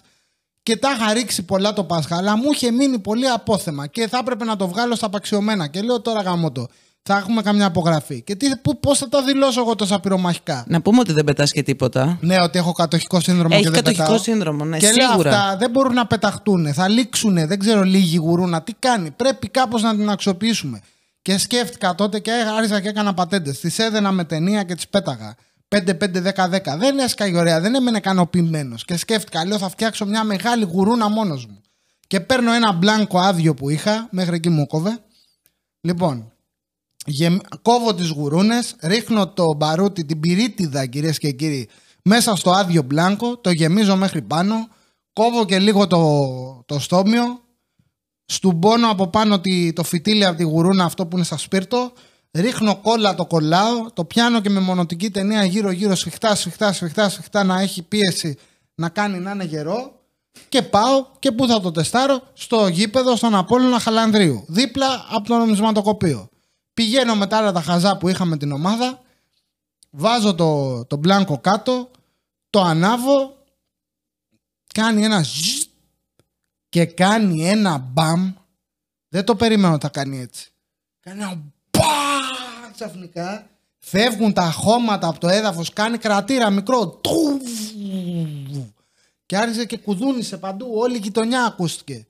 [0.63, 4.17] Και τα είχα ρίξει πολλά το Πάσχα, αλλά μου είχε μείνει πολύ απόθεμα και θα
[4.21, 5.67] έπρεπε να το βγάλω στα απαξιωμένα.
[5.67, 6.67] Και λέω τώρα γάμο το.
[7.03, 8.21] Θα έχουμε καμιά απογραφή.
[8.21, 8.47] Και τι,
[8.79, 12.17] πώς θα τα δηλώσω εγώ τόσα πυρομαχικά; Να πούμε ότι δεν πετάς και τίποτα.
[12.21, 14.21] Ναι, ότι έχω κατοχικό σύνδρομο Έχει και δεν κατοχικό πετάω.
[14.21, 15.29] σύνδρομο, ναι, και λέω σίγουρα.
[15.29, 16.73] αυτά δεν μπορούν να πεταχτούν.
[16.73, 18.61] Θα λήξουν, δεν ξέρω, λίγη γουρούνα.
[18.61, 19.11] Τι κάνει.
[19.11, 20.81] Πρέπει κάπως να την αξιοποιήσουμε.
[21.23, 23.59] Και σκέφτηκα τότε και άρχισα και έκανα πατέντες.
[23.59, 25.35] Τις έδαινα με ταινία και τις πέταγα.
[25.67, 26.77] 5-5-10-10.
[26.77, 28.85] Δεν έσκαγε ωραία, δεν έμενε ικανοποιημένος.
[28.85, 31.61] Και σκέφτηκα, λέω, θα φτιάξω μια μεγάλη γουρούνα μόνος μου.
[32.07, 34.99] Και παίρνω ένα μπλάνκο άδειο που είχα, μέχρι εκεί μου κόβε.
[35.81, 36.31] Λοιπόν,
[37.05, 37.37] γεμ...
[37.61, 41.69] κόβω τις γουρούνες, ρίχνω το μπαρούτι, την πυρίτιδα κυρίες και κύριοι,
[42.01, 44.67] μέσα στο άδειο μπλάνκο, το γεμίζω μέχρι πάνω,
[45.13, 47.42] κόβω και λίγο το, το στόμιο,
[48.25, 51.91] στουμπώνω από πάνω τη, το φυτίλι από τη γουρούνα αυτό που είναι στα σπίρτο,
[52.31, 57.43] ρίχνω κόλλα, το κολλάω, το πιάνω και με μονοτική ταινία γύρω-γύρω σφιχτά, σφιχτά, σφιχτά, σφιχτά
[57.43, 58.37] να έχει πίεση
[58.75, 60.01] να κάνει να είναι γερό
[60.49, 65.37] και πάω και πού θα το τεστάρω στο γήπεδο στον Απόλλωνα Χαλανδρίου δίπλα από το
[65.37, 66.29] νομισματοκοπείο.
[66.73, 69.01] Πηγαίνω με τα άλλα τα χαζά που είχαμε την ομάδα
[69.89, 71.91] βάζω το, το μπλάνκο κάτω
[72.49, 73.37] το ανάβω
[74.73, 75.61] κάνει ένα ζζζ
[76.73, 78.33] και κάνει ένα μπαμ
[79.09, 80.51] δεν το περιμένω ότι θα κάνει έτσι
[80.99, 83.47] κάνει ένα μπαμ ξαφνικά
[83.79, 87.49] φεύγουν τα χώματα από το έδαφος κάνει κρατήρα μικρό Τουφ.
[89.25, 92.05] και άρχισε και κουδούνισε παντού όλη η γειτονιά ακούστηκε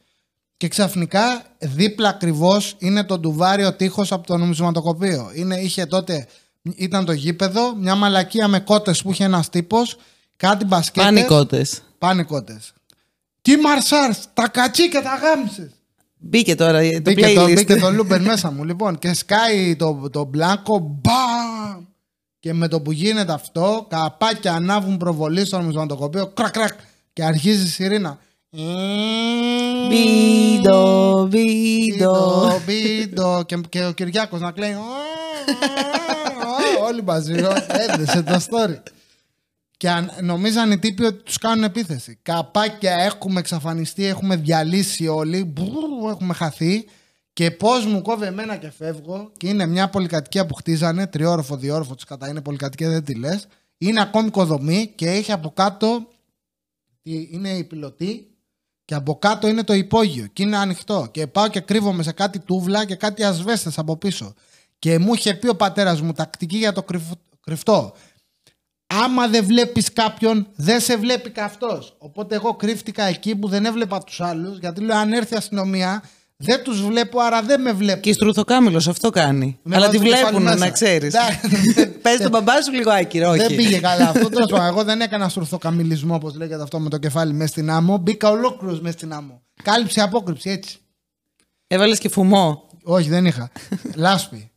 [0.58, 5.32] και ξαφνικά δίπλα ακριβώς είναι το ντουβάριο τείχος από το νομισματοκοπείο.
[5.34, 6.28] Είναι, είχε τότε,
[6.76, 9.98] ήταν το γήπεδο, μια μαλακία με κότες που είχε ένας τύπος,
[10.36, 11.04] κάτι μπασκέτες.
[11.06, 11.82] Πάνικότες.
[11.98, 12.74] Πάνικότες.
[13.44, 15.72] Τι μαρσάρς, τα κατσίκια τα γάμισες.
[16.18, 17.54] Μπήκε τώρα το Μπήκε το, playlist.
[17.56, 18.64] μπήκε το Λούμπερ μέσα μου.
[18.64, 21.86] Λοιπόν, και σκάει το, το μπλάνκο, μπαμ!
[22.40, 26.74] Και με το που γίνεται αυτό, καπάκια ανάβουν προβολή στο νομισματοκοπείο, κρακ, κρακ,
[27.14, 28.18] και αρχίζει η σιρήνα.
[29.90, 32.12] Μπίντο, μπίντο.
[32.12, 33.44] Μπίντο, μπίντο.
[33.46, 34.74] Και, και ο Κυριάκος να κλαίει.
[34.74, 34.86] «Ω, ω,
[36.82, 37.34] ω», Όλοι μαζί.
[37.44, 38.78] ω, Έδεσε το story.
[39.78, 42.20] Και αν, νομίζαν οι τύποι ότι τους κάνουν επίθεση.
[42.22, 45.44] Καπάκια έχουμε εξαφανιστεί, έχουμε διαλύσει όλοι.
[45.44, 46.86] Μπρου, έχουμε χαθεί.
[47.34, 49.32] Και πώς μου κόβει εμένα και φεύγω.
[49.38, 51.08] Και είναι μια πολυκατοικία που χτίζανε.
[51.08, 53.48] Τριόροφο, διόροφο, της κατά είναι πολυκατοικία, δεν τη λες.
[53.78, 56.08] Είναι ακόμη κοδομή και έχει από κάτω.
[57.02, 58.28] τι- Είναι η πιλωτή
[58.86, 61.08] και από κάτω είναι το υπόγειο και είναι ανοιχτό.
[61.12, 64.34] Και πάω και κρύβομαι σε κάτι τούβλα και κάτι ασβέστες από πίσω.
[64.80, 67.12] Και μου είχε πει ο πατέρας μου τακτική για το κρυφ-
[67.46, 67.94] κρυφτό.
[69.04, 71.96] Άμα δεν βλέπεις κάποιον, δεν σε βλέπει και αυτός.
[71.98, 76.04] Οπότε εγώ κρύφτηκα εκεί που δεν έβλεπα τους άλλους, γιατί λέω αν έρθει η αστυνομία,
[76.38, 78.00] δεν τους βλέπω, άρα δεν με βλέπει.
[78.00, 79.60] Και η Στρουθοκάμιλος αυτό κάνει.
[79.64, 80.66] Με Αλλά βάζει τη το κεφάλι βλέπουν, μέσα.
[80.66, 81.14] να ξέρεις.
[81.14, 81.88] Εντάξει.
[82.02, 83.40] Πες τον μπαμπά σου λίγο άκυρο, όχι.
[83.40, 84.30] Δεν πήγε καλά αυτό.
[84.30, 87.98] Τέλος πάντων, εγώ δεν έκανα στουρθοκαμιλισμό, όπως λέγεται αυτό, με το κεφάλι μέσα στην άμμο.
[87.98, 89.42] Μπήκα ολόκληρος μέσα στην άμμο.
[89.64, 90.78] Κάλυψη, απόκρυψη, έτσι.
[91.68, 92.70] Έβαλες και φουμό.
[92.84, 93.52] Όχι, δεν είχα.
[93.96, 94.52] Λάσπη.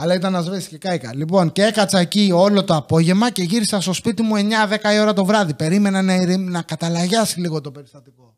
[0.00, 1.14] Αλλά ήταν ασβέστη και κάηκα.
[1.14, 5.12] Λοιπόν, και έκατσα εκεί όλο το απόγευμα και γύρισα στο σπίτι μου 9-10 η ώρα
[5.12, 5.54] το βράδυ.
[5.54, 8.36] Περίμενα να, ηρεμ- να καταλαγιάσει λίγο το περιστατικό.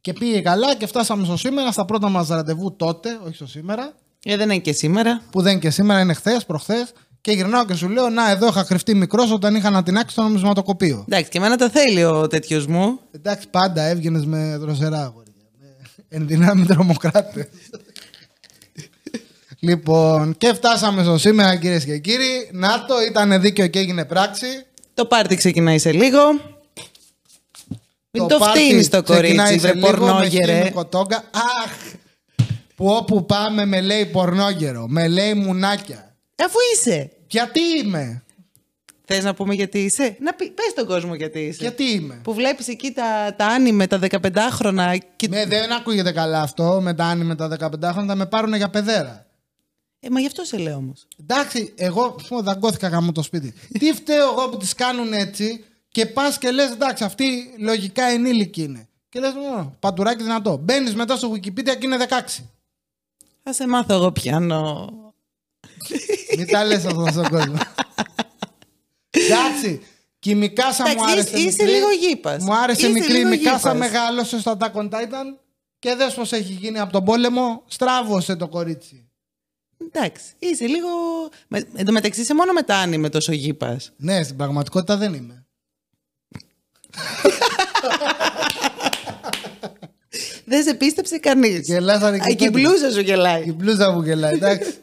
[0.00, 3.92] Και πήγε καλά και φτάσαμε στο σήμερα, στα πρώτα μας ραντεβού τότε, όχι στο σήμερα,
[4.24, 5.22] Ε, δεν είναι και σήμερα.
[5.30, 6.92] που δεν είναι και σήμερα, είναι χθες, προχθές.
[7.20, 10.12] Και γυρνάω και σου λέω: Να, εδώ είχα κρυφτεί μικρός όταν είχα να την άξει
[10.12, 11.04] στο νομισματοκοπείο.
[11.08, 12.98] Εντάξει, και εμένα τα θέλει ο τέτοιος μου.
[13.10, 15.32] Εντάξει, πάντα έβγαινες με δροσερά αγόρια.
[15.60, 15.66] Με
[16.08, 17.46] Ενδυνάμει τρομοκράτες.
[19.62, 22.48] Λοιπόν, και φτάσαμε στο σήμερα κυρίες και κύριοι.
[22.52, 24.46] Να το, ήταν δίκαιο και έγινε πράξη.
[24.94, 26.20] Το πάρτι ξεκινάει σε λίγο.
[28.10, 30.56] Μην το, πάρτι φτύνεις το ξεκινάει κορίτσι, σε βρε λίγο με πορνόγερε.
[30.56, 31.16] χίμικο τόγκα.
[31.32, 31.72] Αχ!
[32.74, 36.14] Που όπου πάμε με λέει πορνόγερο, με λέει μουνάκια.
[36.44, 37.10] Αφού είσαι.
[37.26, 38.22] Γιατί είμαι,
[39.04, 41.58] Θες να πούμε γιατί είσαι; Να πει, πες τον κόσμο γιατί είσαι.
[41.60, 44.96] γιατί είμαι; Που βλέπεις εκεί τα, τα άνιμε, τα 15χρονα.
[45.16, 45.28] Και...
[45.28, 48.54] Με, δεν ακούγεται καλά αυτό με τα άνη με τα 15 χρόνια, θα με πάρουν
[48.54, 49.26] για παιδέρα.
[50.04, 51.06] Ε, μα γι' αυτό σε λέω όμως.
[51.20, 53.54] Εντάξει, εγώ πω, δαγκώθηκα γάμο το σπίτι.
[53.78, 58.62] Τι φταίω εγώ που τις κάνουν έτσι και πας και λες: Εντάξει, αυτή λογικά ενήλικη
[58.62, 58.88] είναι.
[59.08, 59.32] Και λες:
[59.78, 60.56] Παντουράκι δυνατό.
[60.56, 62.42] Μπαίνεις μετά στο Wikipedia και είναι 16.
[63.42, 64.88] Θα σε μάθω εγώ πιάνω.
[66.36, 67.54] Μην τα λες αυτό στον κόσμο.
[69.10, 69.82] Εντάξει.
[70.18, 71.28] Και η Μικάσα μου Εντάξει, άρεσε.
[71.36, 71.76] είσαι- είσαι μικρή.
[71.78, 72.42] λίγο γήπας.
[72.42, 73.12] Μου άρεσε Είσαι μικρή.
[73.12, 73.74] Η λίγο Μικάσα γήπας.
[73.78, 75.38] μεγάλωσε στο Attack on Titan
[75.78, 77.62] και δες πως έχει γίνει από τον πόλεμο.
[77.66, 79.06] Στράβωσε το κορίτσι.
[79.94, 80.88] Εντάξει, είσαι λίγο.
[81.48, 83.92] Με, εν τω μεταξύ είσαι μόνο με τα άνιμε τόσο γήπας.
[83.96, 85.46] Ναι, στην πραγματικότητα δεν είμαι.
[90.44, 91.66] Δεν σε πίστεψε κανείς.
[91.66, 92.60] Γελάσανε και Και η τότε.
[92.60, 93.42] μπλούζα σου γελάει.
[93.42, 94.74] Η μπλούζα μου γελάει, εντάξει.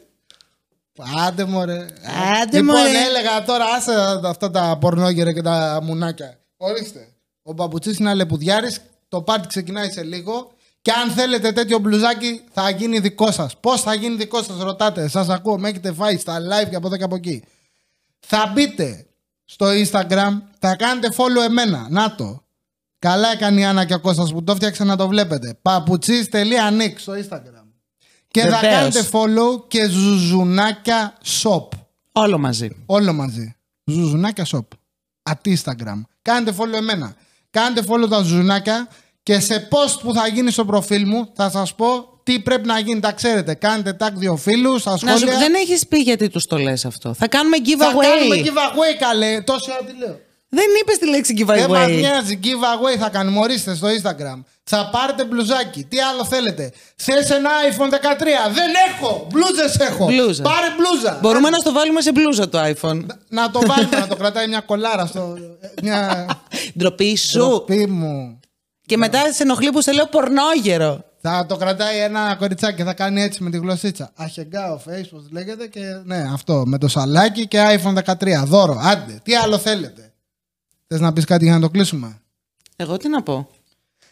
[1.26, 1.86] Άντε μωρέ.
[2.42, 2.90] Άντε, λοιπόν, μωρέ.
[2.90, 6.38] έλεγα τώρα, άσε αυτά τα πορνόγερα και τα μουνάκια.
[6.56, 7.08] Ορίστε.
[7.42, 10.52] Ο Μπαμπουτσής είναι αλεπουδιάρης, το πάρτι ξεκινάει σε λίγο.
[10.82, 13.60] Και αν θέλετε τέτοιο μπλουζάκι θα γίνει δικό σας.
[13.60, 15.08] Πώς θα γίνει δικό σας ρωτάτε.
[15.08, 17.44] Σας ακούω, με έχετε φάει στα live και από εδώ και από εκεί.
[18.20, 19.06] Θα μπείτε
[19.44, 21.86] στο Instagram, θα κάνετε follow εμένα.
[21.90, 22.44] Να το.
[22.98, 25.58] Καλά έκανε η Άννα και ο Κώστας που το φτιάξε να το βλέπετε.
[25.62, 27.64] Παπουτσής.nick στο Instagram.
[28.28, 28.60] Και θα Βεβαίως.
[28.60, 31.68] κάνετε follow και ζουζουνάκια shop.
[32.12, 32.70] Όλο μαζί.
[32.86, 33.54] Όλο μαζί.
[33.84, 34.66] Ζουζουνάκια shop.
[35.30, 36.00] At Instagram.
[36.22, 37.14] Κάντε follow εμένα.
[37.50, 38.88] Κάντε follow τα ζουζουνάκια
[39.22, 42.78] και σε post που θα γίνει στο προφίλ μου θα σας πω τι πρέπει να
[42.78, 43.00] γίνει.
[43.00, 43.54] Τα ξέρετε.
[43.54, 45.38] Κάντε tag δύο φίλους στα Να σου, σχόλια.
[45.38, 47.14] δεν έχεις πει γιατί τους το λες αυτό.
[47.14, 48.02] Θα κάνουμε Θα giveaway.
[48.02, 49.40] κάνουμε giveaway καλέ.
[49.40, 50.18] Τόση ώρα τι λέω.
[50.52, 51.94] Δεν είπες τη λέξη Δεν μας giveaway.
[52.00, 52.38] νοιάζει.
[52.42, 53.38] Giveaway θα κάνουμε.
[53.40, 54.42] Ορίστε στο Instagram.
[54.64, 55.84] Θα πάρετε μπλουζάκι.
[55.84, 56.72] Τι άλλο θέλετε.
[56.96, 58.52] Θες ένα iPhone 13.
[58.52, 59.26] Δεν έχω.
[59.32, 60.04] Μπλούζες έχω.
[60.06, 60.42] Μπλούζα.
[60.42, 61.18] Πάρε μπλούζα.
[61.22, 63.00] Μπορούμε να στο βάλουμε σε μπλούζα το iPhone.
[63.28, 65.38] Να το βάλουμε, να το κρατάει μια κολάρα στο.
[65.82, 66.26] Μια.
[66.78, 67.38] Ντροπή σου.
[67.38, 68.39] Ντροπή μου.
[68.90, 71.04] Και μετά σε ενοχλεί που σε λέω πορνόγερο.
[71.20, 74.12] Θα το κρατάει ένα κοριτσάκι και θα κάνει έτσι με τη γλωσσίτσα.
[74.16, 75.66] Αχεγκάο face, πώ λέγεται.
[75.66, 76.62] Και ναι, αυτό.
[76.66, 78.42] Με το σαλάκι και iPhone 13.
[78.44, 78.78] Δώρο.
[78.82, 79.20] Άντε.
[79.22, 80.12] Τι άλλο θέλετε.
[80.86, 82.20] Θες να πεις κάτι για να το κλείσουμε;
[82.76, 83.48] Εγώ τι να πω.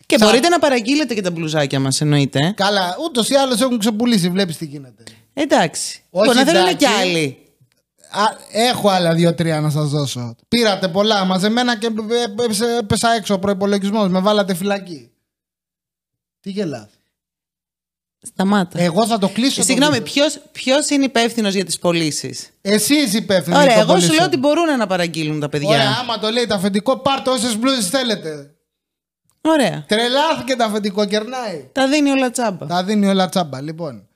[0.07, 2.53] Και Θα- μπορείτε να παραγγείλετε και τα μπλουζάκια μας, εννοείται.
[2.57, 4.29] Καλά, ούτως ή άλλως έχουν ξεπουλήσει.
[4.29, 5.03] Βλέπεις τι γίνεται.
[5.35, 6.03] Εντάξει.
[6.11, 6.76] Όχι, Μπορεί να θέλουν εντάξει.
[6.76, 7.39] κι άλλοι.
[8.11, 10.34] Α, έχω άλλα δύο-τρία να σας δώσω.
[10.48, 14.09] Πήρατε πολλά μαζεμένα και ε, έπεσε- έπεσα έξω ο προπολογισμό.
[14.09, 15.11] Με βάλατε φυλακή.
[16.40, 16.88] Τι γελάς.
[18.22, 18.80] Σταμάτα.
[18.80, 19.52] Εγώ θα το κλείσω.
[19.52, 20.12] Ε, το Συγγνώμη, βίντεο.
[20.12, 23.56] ποιος, ποιος είναι υπεύθυνος για τις πωλήσεις; Εσύ είσαι υπεύθυνη.
[23.56, 24.14] Ωραία, για το εγώ σου πωλήσιο.
[24.14, 25.68] λέω ότι μπορούν να παραγγείλουν τα παιδιά.
[25.68, 28.50] Ωραία, άμα το λέει το αφεντικό, πάρτε όσες μπλούζες θέλετε.
[29.40, 29.84] Ωραία.
[29.88, 31.68] Τρελάθηκε το αφεντικό, κερνάει.
[31.72, 32.66] Τα δίνει όλα τσάμπα.
[32.66, 34.07] Τα δίνει όλα τσάμπα, λοιπόν.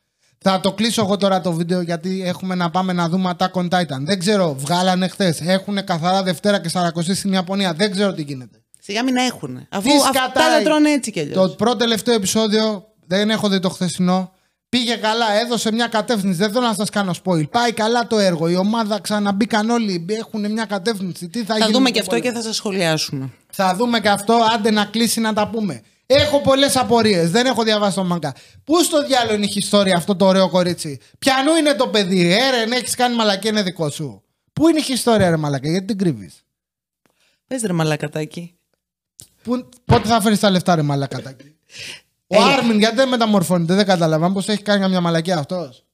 [0.43, 3.69] Θα το κλείσω εγώ τώρα το βίντεο γιατί έχουμε να πάμε να δούμε Attack on
[3.69, 4.01] Titan.
[4.01, 5.41] Δεν ξέρω, βγάλανε χθες.
[5.41, 7.73] Έχουν καθαρά Δευτέρα και Σαρακοστή στην Ιαπωνία.
[7.73, 8.63] Δεν ξέρω τι γίνεται.
[8.81, 9.67] Σιγά μην έχουν.
[9.71, 10.59] Αφού Τις αυτά σκατάει.
[10.65, 11.35] τα τρώνε έτσι κι αλλιώς.
[11.37, 14.33] Το πρώτο τελευταίο επεισόδιο δεν έχω δει το χθεσινό.
[14.69, 16.37] Πήγε καλά, έδωσε μια κατεύθυνση.
[16.39, 17.51] Δεν θέλω να σας κάνω spoil.
[17.51, 18.49] Πάει καλά το έργο.
[18.49, 20.07] Η ομάδα ξαναμπήκαν όλοι.
[20.09, 21.29] Έχουν μια κατεύθυνση.
[21.29, 22.41] Τι θα, Θα γίνει δούμε με και το αυτό και πόλεμο.
[22.41, 23.31] θα σας σχολιάσουμε.
[23.51, 25.83] Θα δούμε και αυτό, άντε να κλείσει να τα πούμε.
[26.15, 27.31] Έχω πολλές απορίες.
[27.31, 28.35] Δεν έχω διαβάσει το μαγκά.
[28.65, 32.33] Πού στο διάλογο είναι η ιστορία αυτό το ωραίο κορίτσι; Πιανού είναι το παιδί.
[32.33, 34.23] Έρεν, έχεις κάνει μαλακή, είναι δικό σου.
[34.53, 36.45] Πού είναι η ιστορία, ρε μαλακά, γιατί την κρύβεις;
[37.47, 38.55] Πες ρε μαλακατάκι.
[39.85, 41.57] Πότε θα φέρεις τα λεφτά, ρε μαλακατάκι;
[42.27, 42.47] Ο Έλα.
[42.47, 45.85] Άρμιν, γιατί δεν μεταμορφώνεται, δεν καταλαβαίνω πώς έχει κάνει μια μαλακή αυτός.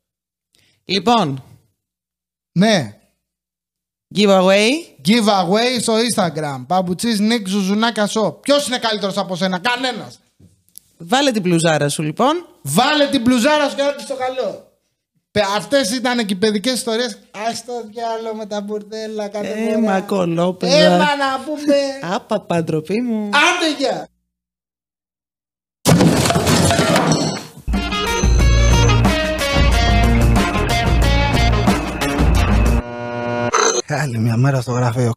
[0.85, 1.43] Λοιπόν,
[2.53, 2.97] Ναι.
[4.14, 4.68] Giveaway.
[5.09, 6.64] Giveaway στο Instagram.
[6.66, 8.42] Παμπουτσή Νίκ Ζουζουνάκια Shop.
[8.42, 10.20] Ποιος είναι καλύτερος από σένα, κανένας.
[10.98, 12.46] Βάλε την πλουζάρα σου λοιπόν.
[12.62, 14.62] Βάλε την μπλουζάρα σου και άντε στο καλό.
[15.56, 17.12] Αυτές ήταν και οι παιδικές ιστορίες.
[17.14, 19.78] Α το διάλογο με τα μπουρδέλα, κάθε Ε, φορά.
[19.78, 20.76] μα κολόπεδα.
[20.76, 22.14] Έμα να πούμε.
[22.14, 23.24] Άπα παντροπή μου.
[23.24, 24.09] Άντε γεια.
[33.91, 35.12] Άλλη μια μέρα στο γραφείο.